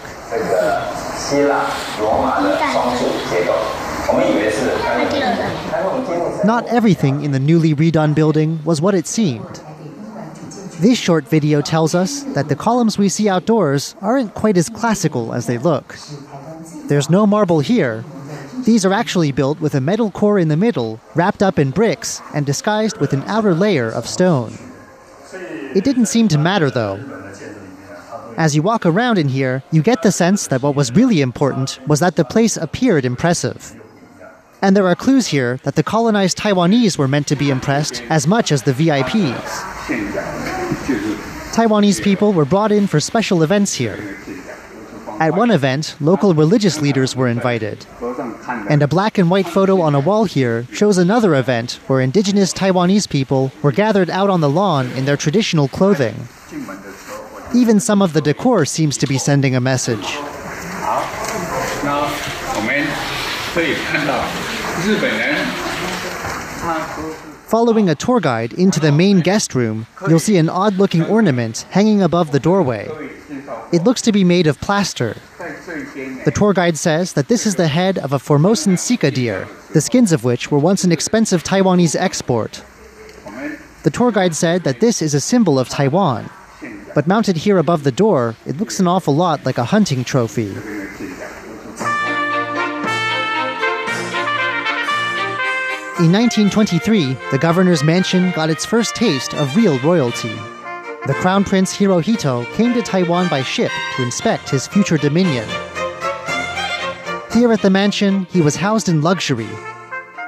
[6.44, 9.62] Not everything in the newly redone building was what it seemed.
[10.80, 15.34] This short video tells us that the columns we see outdoors aren't quite as classical
[15.36, 15.96] as they look.
[16.88, 18.04] There's no marble here.
[18.66, 22.22] These are actually built with a metal core in the middle, wrapped up in bricks,
[22.34, 24.58] and disguised with an outer layer of stone.
[25.76, 27.00] It didn't seem to matter though.
[28.38, 31.80] As you walk around in here, you get the sense that what was really important
[31.88, 33.76] was that the place appeared impressive.
[34.62, 38.28] And there are clues here that the colonized Taiwanese were meant to be impressed as
[38.28, 39.42] much as the VIPs.
[41.54, 44.18] Taiwanese people were brought in for special events here.
[45.20, 47.86] At one event, local religious leaders were invited.
[48.70, 52.54] And a black and white photo on a wall here shows another event where indigenous
[52.54, 56.16] Taiwanese people were gathered out on the lawn in their traditional clothing.
[57.54, 60.06] Even some of the decor seems to be sending a message.
[67.46, 71.68] Following a tour guide into the main guest room, you'll see an odd looking ornament
[71.70, 72.90] hanging above the doorway.
[73.72, 75.18] It looks to be made of plaster.
[76.26, 79.82] The tour guide says that this is the head of a Formosan Sika deer, the
[79.82, 82.64] skins of which were once an expensive Taiwanese export.
[83.84, 86.28] The tour guide said that this is a symbol of Taiwan,
[86.96, 90.56] but mounted here above the door, it looks an awful lot like a hunting trophy.
[96.02, 100.34] In 1923, the governor's mansion got its first taste of real royalty.
[101.06, 105.48] The Crown Prince Hirohito came to Taiwan by ship to inspect his future dominion.
[107.32, 109.48] Here at the mansion, he was housed in luxury.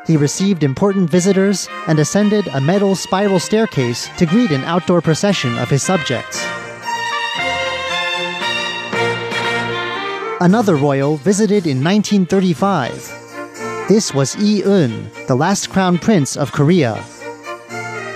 [0.06, 5.58] He received important visitors and ascended a metal spiral staircase to greet an outdoor procession
[5.58, 6.46] of his subjects.
[10.40, 13.23] Another royal visited in 1935.
[13.90, 17.04] This was Yi Un, the last crown prince of Korea.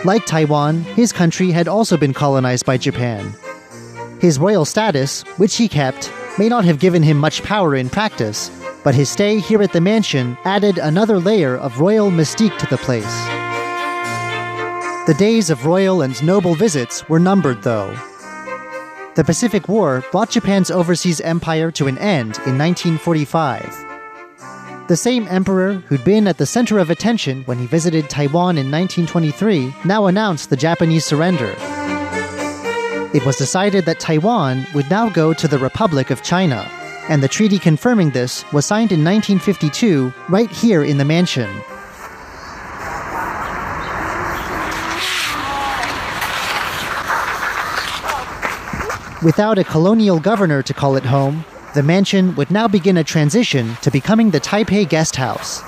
[0.06, 3.34] Like Taiwan, his country had also been colonized by Japan.
[4.22, 8.50] His royal status, which he kept, may not have given him much power in practice,
[8.86, 12.78] but his stay here at the mansion added another layer of royal mystique to the
[12.78, 13.04] place.
[15.06, 17.94] The days of royal and noble visits were numbered, though.
[19.16, 23.97] The Pacific War brought Japan's overseas empire to an end in 1945.
[24.88, 28.72] The same emperor who'd been at the center of attention when he visited Taiwan in
[28.72, 31.54] 1923 now announced the Japanese surrender.
[33.14, 36.72] It was decided that Taiwan would now go to the Republic of China,
[37.10, 41.50] and the treaty confirming this was signed in 1952 right here in the mansion.
[49.22, 53.76] Without a colonial governor to call it home, the mansion would now begin a transition
[53.82, 55.62] to becoming the Taipei Guest House.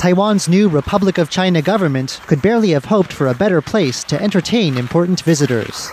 [0.00, 4.20] Taiwan's new Republic of China government could barely have hoped for a better place to
[4.20, 5.90] entertain important visitors.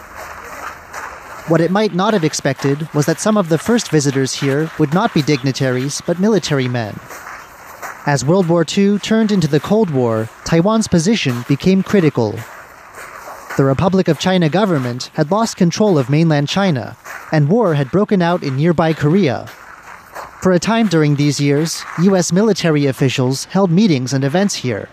[1.48, 4.94] What it might not have expected was that some of the first visitors here would
[4.94, 7.00] not be dignitaries, but military men.
[8.06, 12.40] As World War II turned into the Cold War, Taiwan's position became critical.
[13.60, 16.96] The Republic of China government had lost control of mainland China,
[17.34, 19.48] and war had broken out in nearby Korea.
[20.40, 22.32] For a time during these years, U.S.
[22.32, 24.88] military officials held meetings and events here.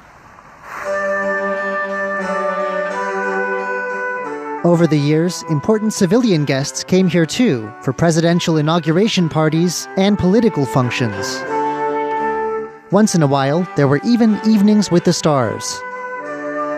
[4.64, 10.66] Over the years, important civilian guests came here too for presidential inauguration parties and political
[10.66, 11.36] functions.
[12.90, 15.80] Once in a while, there were even evenings with the stars.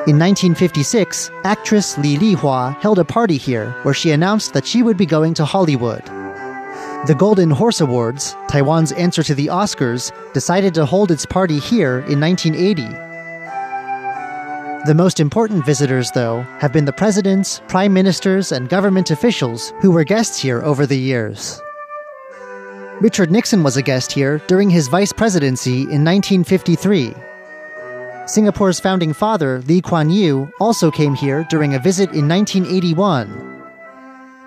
[0.06, 4.96] In 1956, actress Li Lihua held a party here where she announced that she would
[4.96, 6.02] be going to Hollywood.
[7.06, 11.98] The Golden Horse Awards, Taiwan's answer to the Oscars, decided to hold its party here
[12.08, 12.82] in 1980.
[14.86, 19.90] The most important visitors, though, have been the presidents, prime ministers, and government officials who
[19.90, 21.60] were guests here over the years.
[23.00, 27.14] Richard Nixon was a guest here during his vice presidency in 1953.
[28.28, 33.64] Singapore's founding father, Lee Kuan Yew, also came here during a visit in 1981.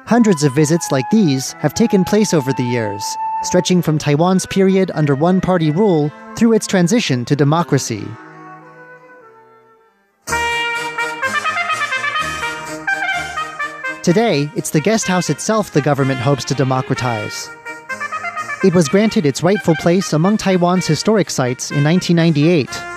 [0.05, 3.03] Hundreds of visits like these have taken place over the years,
[3.41, 8.05] stretching from Taiwan's period under one party rule through its transition to democracy.
[14.03, 17.49] Today, it's the guest house itself the government hopes to democratize.
[18.63, 22.90] It was granted its rightful place among Taiwan's historic sites in 1998.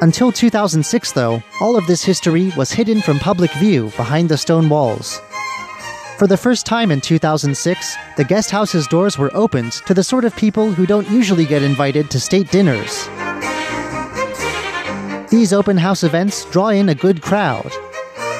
[0.00, 4.68] Until 2006, though, all of this history was hidden from public view behind the stone
[4.68, 5.20] walls.
[6.18, 10.24] For the first time in 2006, the guest house's doors were opened to the sort
[10.24, 13.08] of people who don't usually get invited to state dinners.
[15.30, 17.72] These open house events draw in a good crowd.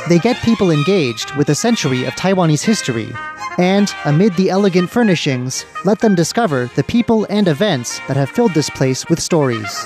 [0.08, 3.12] They get people engaged with a century of Taiwanese history,
[3.58, 8.54] and, amid the elegant furnishings, let them discover the people and events that have filled
[8.54, 9.84] this place with stories.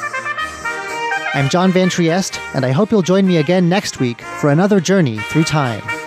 [1.34, 4.80] I'm John Van Trieste, and I hope you'll join me again next week for another
[4.80, 6.01] journey through time.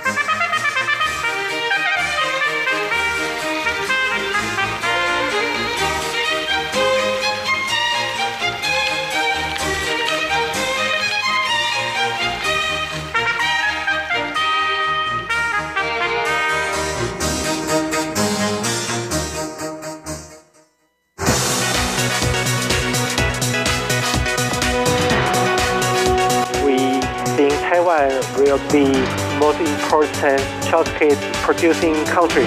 [28.75, 28.91] Be
[29.39, 32.43] most important chocolate producing country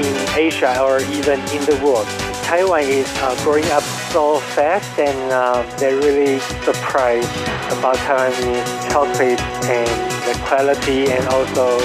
[0.00, 2.06] in Asia or even in the world.
[2.44, 7.30] Taiwan is uh, growing up so fast and uh, they're really surprised
[7.76, 9.90] about Taiwanese chocolate and
[10.24, 11.78] the quality and also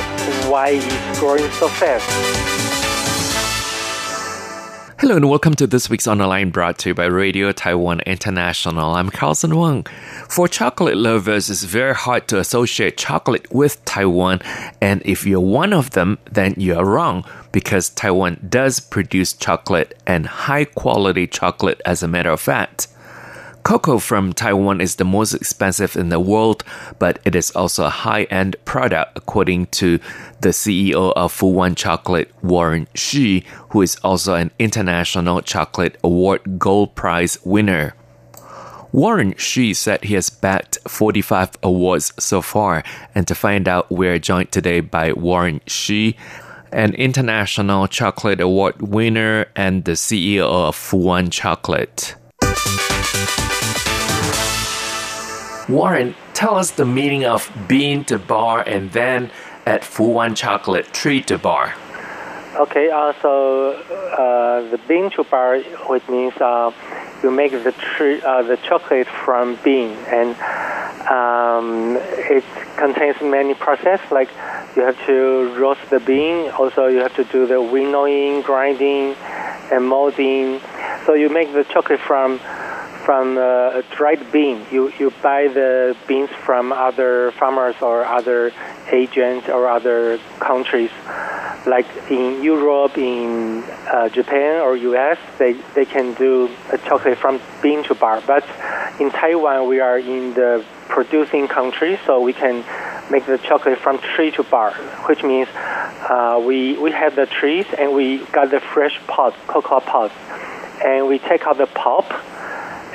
[0.50, 2.51] why it's growing so fast.
[5.02, 8.94] Hello and welcome to this week's online brought to you by Radio Taiwan International.
[8.94, 9.88] I'm Carlson Wang.
[10.30, 14.42] For chocolate lovers, it's very hard to associate chocolate with Taiwan,
[14.80, 20.28] and if you're one of them, then you're wrong because Taiwan does produce chocolate and
[20.28, 22.88] high quality chocolate as a matter of fact.
[23.64, 26.64] Cocoa from Taiwan is the most expensive in the world,
[27.00, 30.00] but it is also a high end product, according to
[30.42, 36.96] the CEO of Fuwan Chocolate, Warren Shi, who is also an International Chocolate Award Gold
[36.96, 37.94] Prize winner.
[38.92, 42.84] Warren Shi said he has bagged 45 awards so far,
[43.16, 46.18] and to find out, we're joined today by Warren Shi,
[46.74, 52.16] an International Chocolate Award winner and the CEO of Fuwan Chocolate.
[55.70, 59.32] Warren, tell us the meaning of bean to bar and then
[59.66, 61.76] at Fuwan Chocolate treat to bar.
[62.56, 66.72] Okay, uh, so uh, the bean to bar, which means uh,
[67.24, 70.36] you make the tree, uh, the chocolate from bean, and
[71.08, 72.44] um, it
[72.78, 74.30] contains many process like
[74.76, 76.50] you have to roast the bean.
[76.52, 79.16] Also, you have to do the winnowing, grinding,
[79.72, 80.60] and molding.
[81.06, 82.40] So you make the chocolate from
[83.06, 84.66] from uh, dried bean.
[84.72, 88.52] You you buy the beans from other farmers or other
[88.92, 90.92] agents or other countries.
[91.66, 97.40] Like in Europe, in uh, Japan or US, they, they can do a chocolate from
[97.62, 98.20] bean to bar.
[98.26, 98.44] But
[99.00, 102.66] in Taiwan, we are in the producing country, so we can
[103.12, 104.74] make the chocolate from tree to bar,
[105.08, 109.82] which means uh, we, we have the trees and we got the fresh pod, cocoa
[109.82, 110.14] pods,
[110.84, 112.12] and we take out the pulp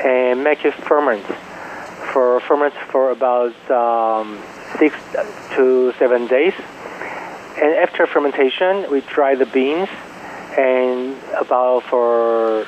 [0.06, 1.26] and make it ferment
[2.12, 4.40] for ferment for about um,
[4.78, 4.94] six
[5.56, 6.54] to seven days.
[7.60, 9.88] And after fermentation, we dry the beans
[10.56, 12.66] and about for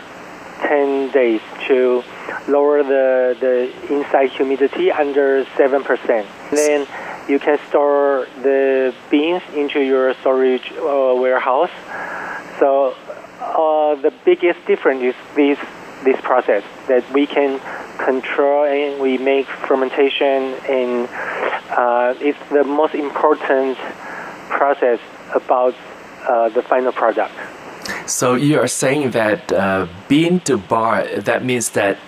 [0.62, 2.03] 10 days to
[2.49, 6.26] lower the, the inside humidity under 7%.
[6.51, 6.86] Then
[7.28, 11.70] you can store the beans into your storage uh, warehouse.
[12.59, 12.97] So
[13.41, 15.59] uh, the biggest difference is this
[16.05, 17.61] this process that we can
[17.99, 21.09] control and we make fermentation and
[21.70, 23.76] uh, it's the most important
[24.49, 25.01] process
[25.34, 25.74] about
[26.26, 27.34] uh, the final product.
[28.07, 31.99] So you are saying that uh, bean to bar, that means that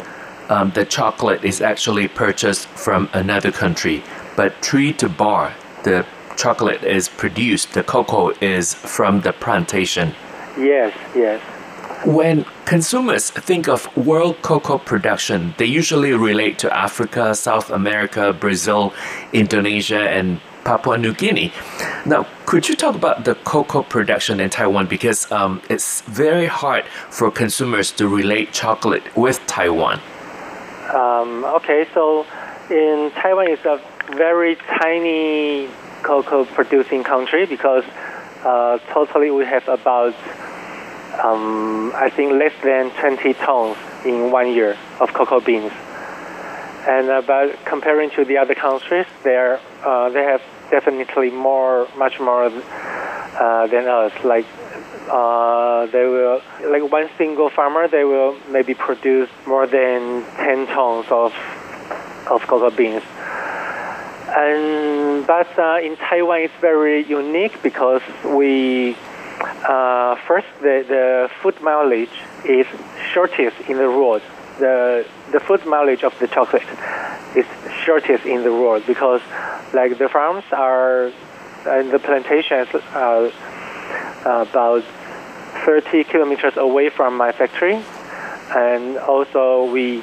[0.49, 4.03] um, the chocolate is actually purchased from another country,
[4.37, 10.15] but tree to bar, the chocolate is produced, the cocoa is from the plantation.
[10.59, 11.41] Yes, yes.
[12.05, 18.95] When consumers think of world cocoa production, they usually relate to Africa, South America, Brazil,
[19.35, 21.53] Indonesia, and Papua New Guinea.
[22.07, 24.87] Now, could you talk about the cocoa production in Taiwan?
[24.87, 30.01] Because um, it's very hard for consumers to relate chocolate with Taiwan.
[30.95, 32.27] Um, okay, so
[32.71, 33.79] in Taiwan, it's a
[34.17, 35.69] very tiny
[36.03, 37.85] cocoa producing country because
[38.43, 40.15] uh, totally we have about
[41.19, 45.73] um, I think less than 20 tons in one year of cocoa beans.
[46.87, 51.89] And uh, but comparing to the other countries, they are, uh, they have definitely more,
[51.97, 54.13] much more uh, than us.
[54.25, 54.47] Like
[55.11, 61.07] uh, they will, like one single farmer, they will maybe produce more than 10 tons
[61.11, 61.35] of
[62.31, 63.03] of cocoa beans.
[64.29, 68.97] And but uh, in Taiwan, it's very unique because we
[69.41, 72.11] uh, first, the, the food mileage
[72.45, 72.67] is
[73.13, 74.23] shortest in the world.
[74.59, 76.67] The, the food mileage of the chocolate
[77.35, 77.47] is
[77.85, 79.23] shortest in the world because,
[79.73, 81.11] like, the farms are,
[81.67, 83.31] and the plantations are
[84.21, 84.85] about
[85.65, 87.83] 30 kilometers away from my factory.
[88.55, 90.03] And also, we,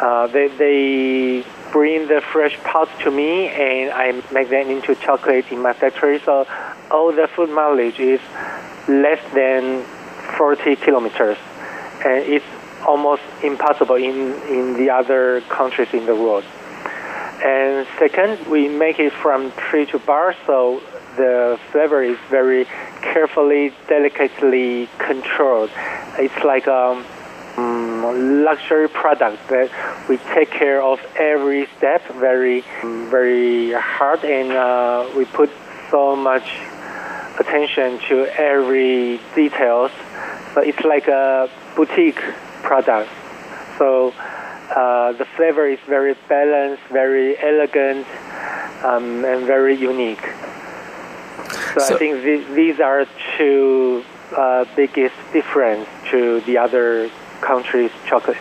[0.00, 5.50] uh, they, they bring the fresh pods to me and I make them into chocolate
[5.50, 6.18] in my factory.
[6.20, 6.46] So
[6.90, 8.20] all the food mileage is
[8.88, 9.84] less than
[10.36, 11.36] 40 kilometers,
[12.04, 12.44] and it's
[12.86, 16.44] almost impossible in, in the other countries in the world.
[17.44, 20.82] And second, we make it from tree to bar, so
[21.16, 22.64] the flavor is very
[23.02, 25.70] carefully, delicately controlled.
[26.18, 27.04] It's like a
[27.56, 29.70] um, luxury product that
[30.08, 35.50] we take care of every step very, very hard, and uh, we put
[35.90, 36.58] so much
[37.38, 39.90] attention to every details.
[40.54, 42.20] So it's like a boutique
[42.62, 43.10] product.
[43.78, 44.12] So
[44.70, 48.06] uh, the flavor is very balanced, very elegant,
[48.84, 50.22] um, and very unique.
[51.74, 54.04] So, So- I think th- these are two
[54.36, 57.10] uh, biggest difference to the other
[57.40, 58.36] countries' chocolate.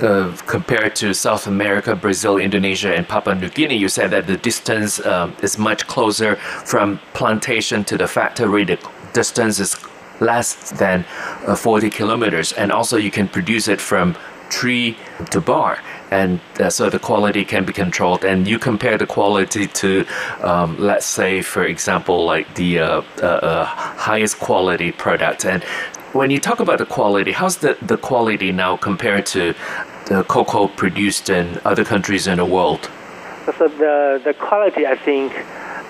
[0.00, 4.36] Uh, compared to South America, Brazil, Indonesia, and Papua New Guinea, you said that the
[4.36, 8.64] distance um, is much closer from plantation to the factory.
[8.64, 8.76] The
[9.12, 9.76] distance is
[10.18, 11.04] less than
[11.46, 14.16] uh, 40 kilometers, and also you can produce it from
[14.50, 14.96] tree
[15.30, 15.78] to bar,
[16.10, 18.24] and uh, so the quality can be controlled.
[18.24, 20.06] And you compare the quality to,
[20.42, 25.64] um, let's say, for example, like the uh, uh, uh, highest quality product, and
[26.14, 29.52] when you talk about the quality, how's the, the quality now compared to
[30.06, 32.88] the cocoa produced in other countries in the world?
[33.46, 35.32] So the the quality, I think,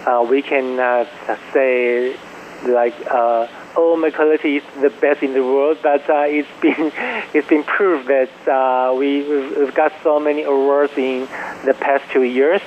[0.07, 1.07] uh, we can uh,
[1.53, 2.16] say
[2.64, 3.47] like uh,
[3.77, 6.91] oh my quality is the best in the world, but uh, it's been
[7.35, 11.29] it's been proved that uh, we we've, we've got so many awards in
[11.66, 12.62] the past two years.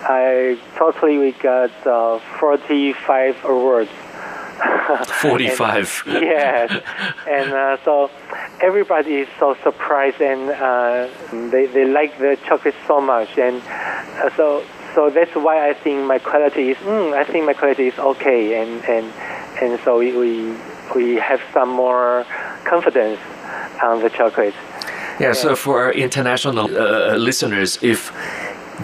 [0.00, 3.90] I totally we got uh, 45 awards.
[5.06, 6.02] 45.
[6.06, 6.82] And- yes,
[7.28, 8.10] and uh, so
[8.60, 11.08] everybody is so surprised and uh,
[11.50, 16.04] they, they like the chocolate so much, and uh, so so that's why I think
[16.06, 16.76] my quality is.
[16.78, 19.06] Mm, I think my quality is okay, and and
[19.62, 20.54] and so we we,
[20.94, 22.26] we have some more
[22.64, 23.20] confidence
[23.82, 24.54] on the chocolate.
[25.20, 28.12] Yeah, so for our international uh, listeners, if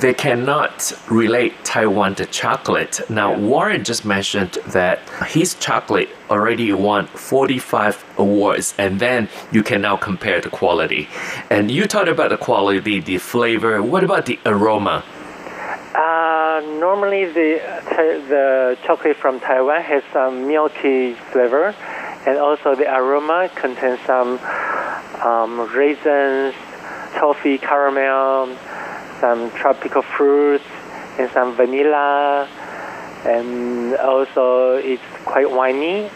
[0.01, 3.01] they cannot relate Taiwan to chocolate.
[3.09, 9.83] Now, Warren just mentioned that his chocolate already won 45 awards, and then you can
[9.83, 11.09] now compare the quality.
[11.51, 13.83] And you talked about the quality, the flavor.
[13.83, 15.05] What about the aroma?
[15.95, 17.63] Uh, normally, the
[18.29, 21.75] the chocolate from Taiwan has some milky flavor,
[22.27, 24.41] and also the aroma contains some
[25.23, 26.55] um, raisins,
[27.15, 28.57] toffee, caramel,
[29.25, 30.65] some tropical fruits,
[31.19, 32.47] and some vanilla,
[33.25, 36.11] and also it's quite winey.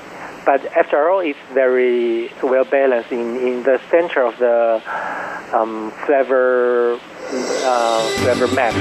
[0.45, 4.82] But after all, it's very well balanced in, in the center of the
[5.53, 6.99] um, flavor
[7.30, 8.74] uh, flavor map.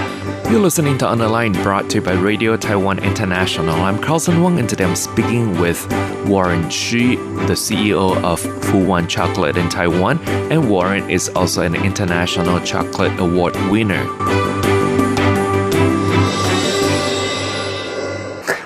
[0.49, 3.75] You're listening to On the Line, brought to you by Radio Taiwan International.
[3.75, 5.85] I'm Carlson Wong, and today I'm speaking with
[6.25, 10.19] Warren Xu, the CEO of Fuwan Chocolate in Taiwan,
[10.51, 14.05] and Warren is also an International Chocolate Award winner.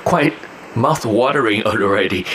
[0.03, 0.35] Quite
[0.76, 2.26] mouth-watering already.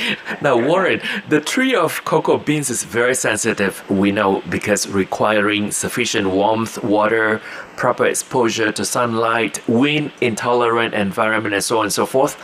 [0.41, 6.30] Now, Warren, the tree of cocoa beans is very sensitive, we know, because requiring sufficient
[6.30, 7.41] warmth, water,
[7.76, 12.37] proper exposure to sunlight, wind-intolerant environment, and so on and so forth.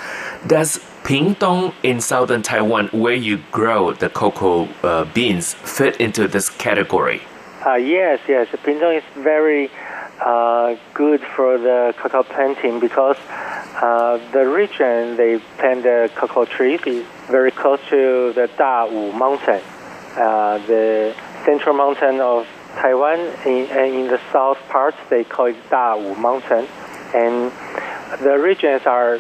[0.47, 6.49] Does Pingtung in southern Taiwan, where you grow the cocoa uh, beans, fit into this
[6.49, 7.23] category?
[7.67, 8.49] Uh, yes, yes.
[8.65, 9.71] Pingtung is very
[10.21, 13.17] uh, good for the cocoa planting because
[13.77, 19.61] uh, the region they plant the cocoa trees is very close to the Dawu mountain,
[20.17, 22.47] uh, the central mountain of
[22.77, 23.19] Taiwan.
[23.47, 26.67] In, and in the south part, they call it Dawu mountain.
[27.15, 27.53] And
[28.23, 29.17] the regions are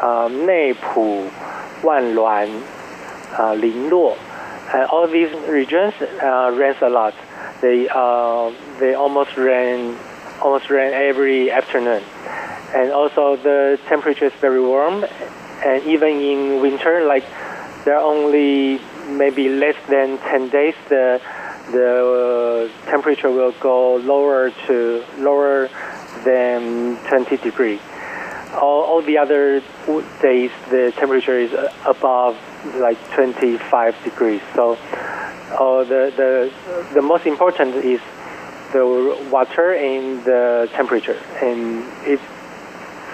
[0.00, 1.30] uh, Neipu,
[1.80, 2.62] Wanluan,
[3.32, 4.16] uh, Linluo.
[4.74, 7.14] And all these regions uh, rains a lot.
[7.62, 9.96] They, uh, they almost rain
[10.46, 12.02] almost rain every afternoon.
[12.72, 15.04] And also the temperature is very warm,
[15.64, 17.24] and even in winter, like
[17.84, 21.20] there are only maybe less than 10 days, the
[21.72, 25.68] the uh, temperature will go lower to lower
[26.24, 27.80] than 20 degrees.
[28.54, 29.60] All, all the other
[30.22, 31.52] days, the temperature is
[31.84, 32.38] above
[32.76, 34.40] like 25 degrees.
[34.54, 36.30] So, uh, the the
[36.94, 38.00] the most important is
[38.76, 38.84] the
[39.36, 41.60] water and the temperature, and
[42.12, 42.28] it's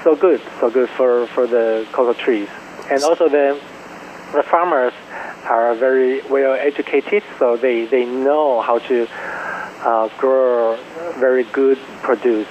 [0.03, 2.49] so good, so good for, for the cocoa trees.
[2.91, 3.47] And also the
[4.33, 4.95] the farmers
[5.45, 9.07] are very well educated, so they, they know how to
[9.83, 10.79] uh, grow
[11.19, 12.49] very good produce.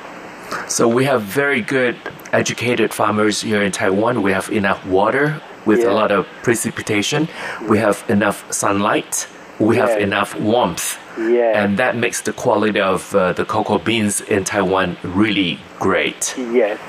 [0.68, 1.96] So we have very good
[2.32, 4.22] educated farmers here in Taiwan.
[4.22, 5.92] We have enough water with yeah.
[5.92, 7.28] a lot of precipitation.
[7.68, 9.28] We have enough sunlight.
[9.60, 11.00] We have enough warmth.
[11.18, 11.64] Yeah.
[11.64, 16.36] And that makes the quality of uh, the cocoa beans in Taiwan really great.
[16.38, 16.80] Yes.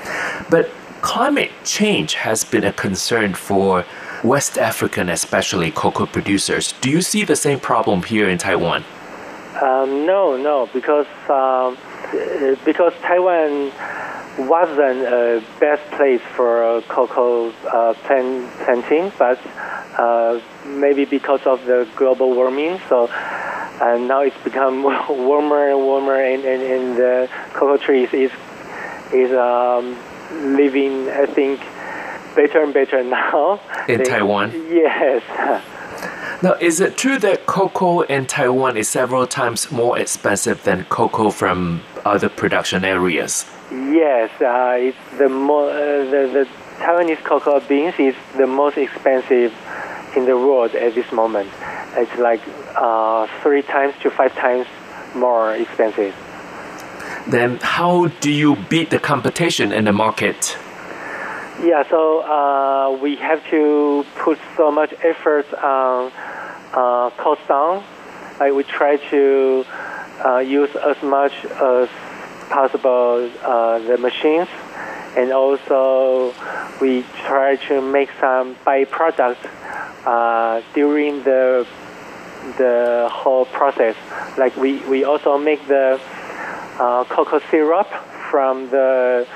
[0.49, 0.69] But
[1.01, 3.85] climate change has been a concern for
[4.23, 6.73] West African, especially cocoa producers.
[6.79, 8.85] Do you see the same problem here in Taiwan?
[9.61, 11.77] Um, no, no, because um,
[12.65, 13.71] because Taiwan
[14.37, 19.39] wasn't a best place for cocoa uh, plant, planting, but
[19.99, 23.07] uh, maybe because of the global warming, so
[23.81, 28.31] and now it's become warmer and warmer, and, and, and the cocoa trees is
[29.13, 29.97] is um,
[30.55, 31.59] living, I think,
[32.35, 33.59] better and better now.
[33.87, 34.51] In they, Taiwan?
[34.69, 35.23] Yes.
[36.41, 41.29] Now, is it true that cocoa in Taiwan is several times more expensive than cocoa
[41.29, 43.45] from other production areas?
[43.71, 46.47] Yes, uh, it's the, mo- uh, the the
[46.79, 49.53] Taiwanese cocoa beans is the most expensive
[50.17, 51.49] in the world at this moment.
[51.95, 52.41] It's like
[52.75, 54.67] uh, three times to five times
[55.15, 56.15] more expensive.
[57.27, 60.57] Then, how do you beat the competition in the market?
[61.63, 66.11] Yeah, so uh, we have to put so much effort on
[66.73, 67.83] uh, cost down.
[68.39, 69.65] Like we try to
[70.25, 71.89] uh, use as much as
[72.49, 74.49] possible uh, the machines,
[75.15, 76.33] and also
[76.81, 79.45] we try to make some byproducts
[80.05, 81.65] uh, during the
[82.57, 83.95] the whole process.
[84.37, 85.99] Like we, we also make the
[86.79, 87.87] uh, cocoa syrup
[88.29, 89.27] from the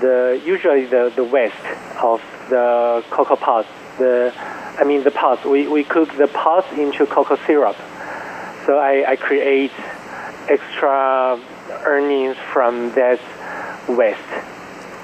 [0.00, 1.54] the usually the, the waste
[2.02, 3.68] of the cocoa pods.
[3.98, 4.32] The
[4.78, 5.44] I mean the pods.
[5.44, 7.76] We, we cook the pods into cocoa syrup.
[8.66, 9.72] So I, I create
[10.48, 11.40] extra
[11.84, 13.20] earnings from that
[13.88, 14.20] waste.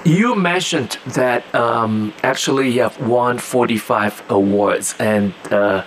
[0.05, 5.85] You mentioned that um, actually you have won 45 awards and uh,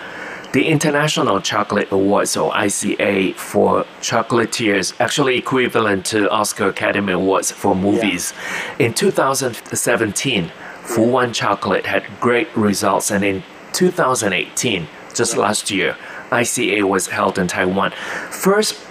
[0.51, 7.75] the International Chocolate Awards or ICA for chocolatiers, actually equivalent to Oscar Academy Awards for
[7.75, 8.33] movies.
[8.79, 13.43] In 2017, Fu Wan Chocolate had great results, and in
[13.73, 15.95] 2018, just last year,
[16.31, 17.91] ICA was held in Taiwan.
[18.31, 18.83] First,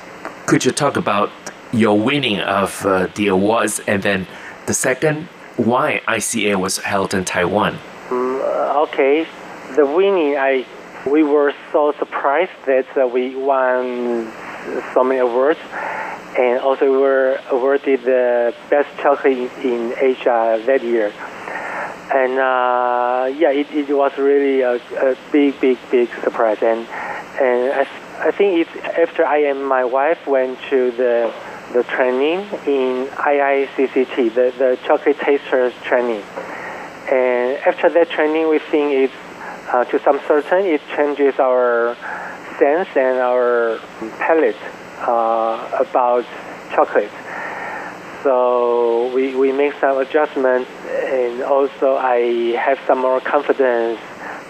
[0.47, 1.31] could you talk about
[1.73, 4.29] your winning of uh, the awards, and then
[4.67, 5.25] the second,
[5.57, 7.79] why ICA was held in Taiwan?
[8.11, 9.27] Mm, uh, okay,
[9.75, 10.65] the winning, I
[11.07, 14.31] we were so surprised that uh, we won
[14.95, 15.61] so many awards,
[16.39, 21.13] and also we were awarded the best chocolate in Asia that year.
[22.11, 26.63] And uh, yeah, it, it was really a, a big, big, big surprise.
[26.63, 26.87] And
[27.41, 27.87] and I,
[28.29, 31.33] I think it's after I and my wife went to the
[31.73, 36.23] the training in IICCT, the, the chocolate tasters training.
[37.11, 39.28] And after that training, we think it's
[39.73, 41.97] uh, to some certain it changes our
[42.59, 43.79] sense and our
[44.19, 44.57] palate
[45.07, 46.25] uh, about
[46.75, 47.11] chocolate.
[48.23, 54.01] So we, we make some adjustments, and also I have some more confidence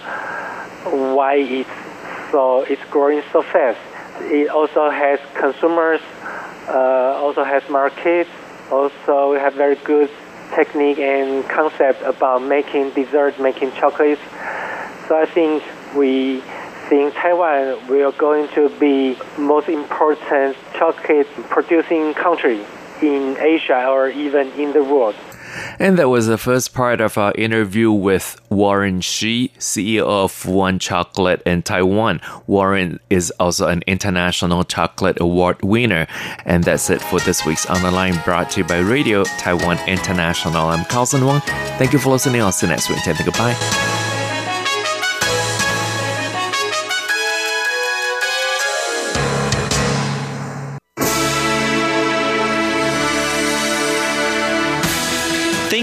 [1.17, 1.71] why it's
[2.31, 3.79] so it's growing so fast.
[4.21, 6.01] It also has consumers,
[6.69, 8.31] uh, also has markets,
[8.71, 10.11] also we have very good
[10.55, 14.21] technique and concept about making dessert, making chocolates.
[15.07, 15.63] So I think
[15.95, 16.43] we
[16.89, 22.65] think Taiwan will going to be most important chocolate producing country
[23.03, 25.15] in Asia or even in the world.
[25.79, 30.81] and that was the first part of our interview with Warren Shi, CEO of Fuwan
[30.81, 32.21] Chocolate in Taiwan.
[32.47, 36.07] Warren is also an international chocolate award winner.
[36.45, 39.79] And that's it for this week's On the Line brought to you by Radio Taiwan
[39.89, 40.69] International.
[40.69, 41.41] I'm Carlson Wong.
[41.79, 42.43] Thank you for listening.
[42.43, 43.03] I'll see you next week.
[43.03, 43.25] Take.
[43.25, 44.08] Goodbye.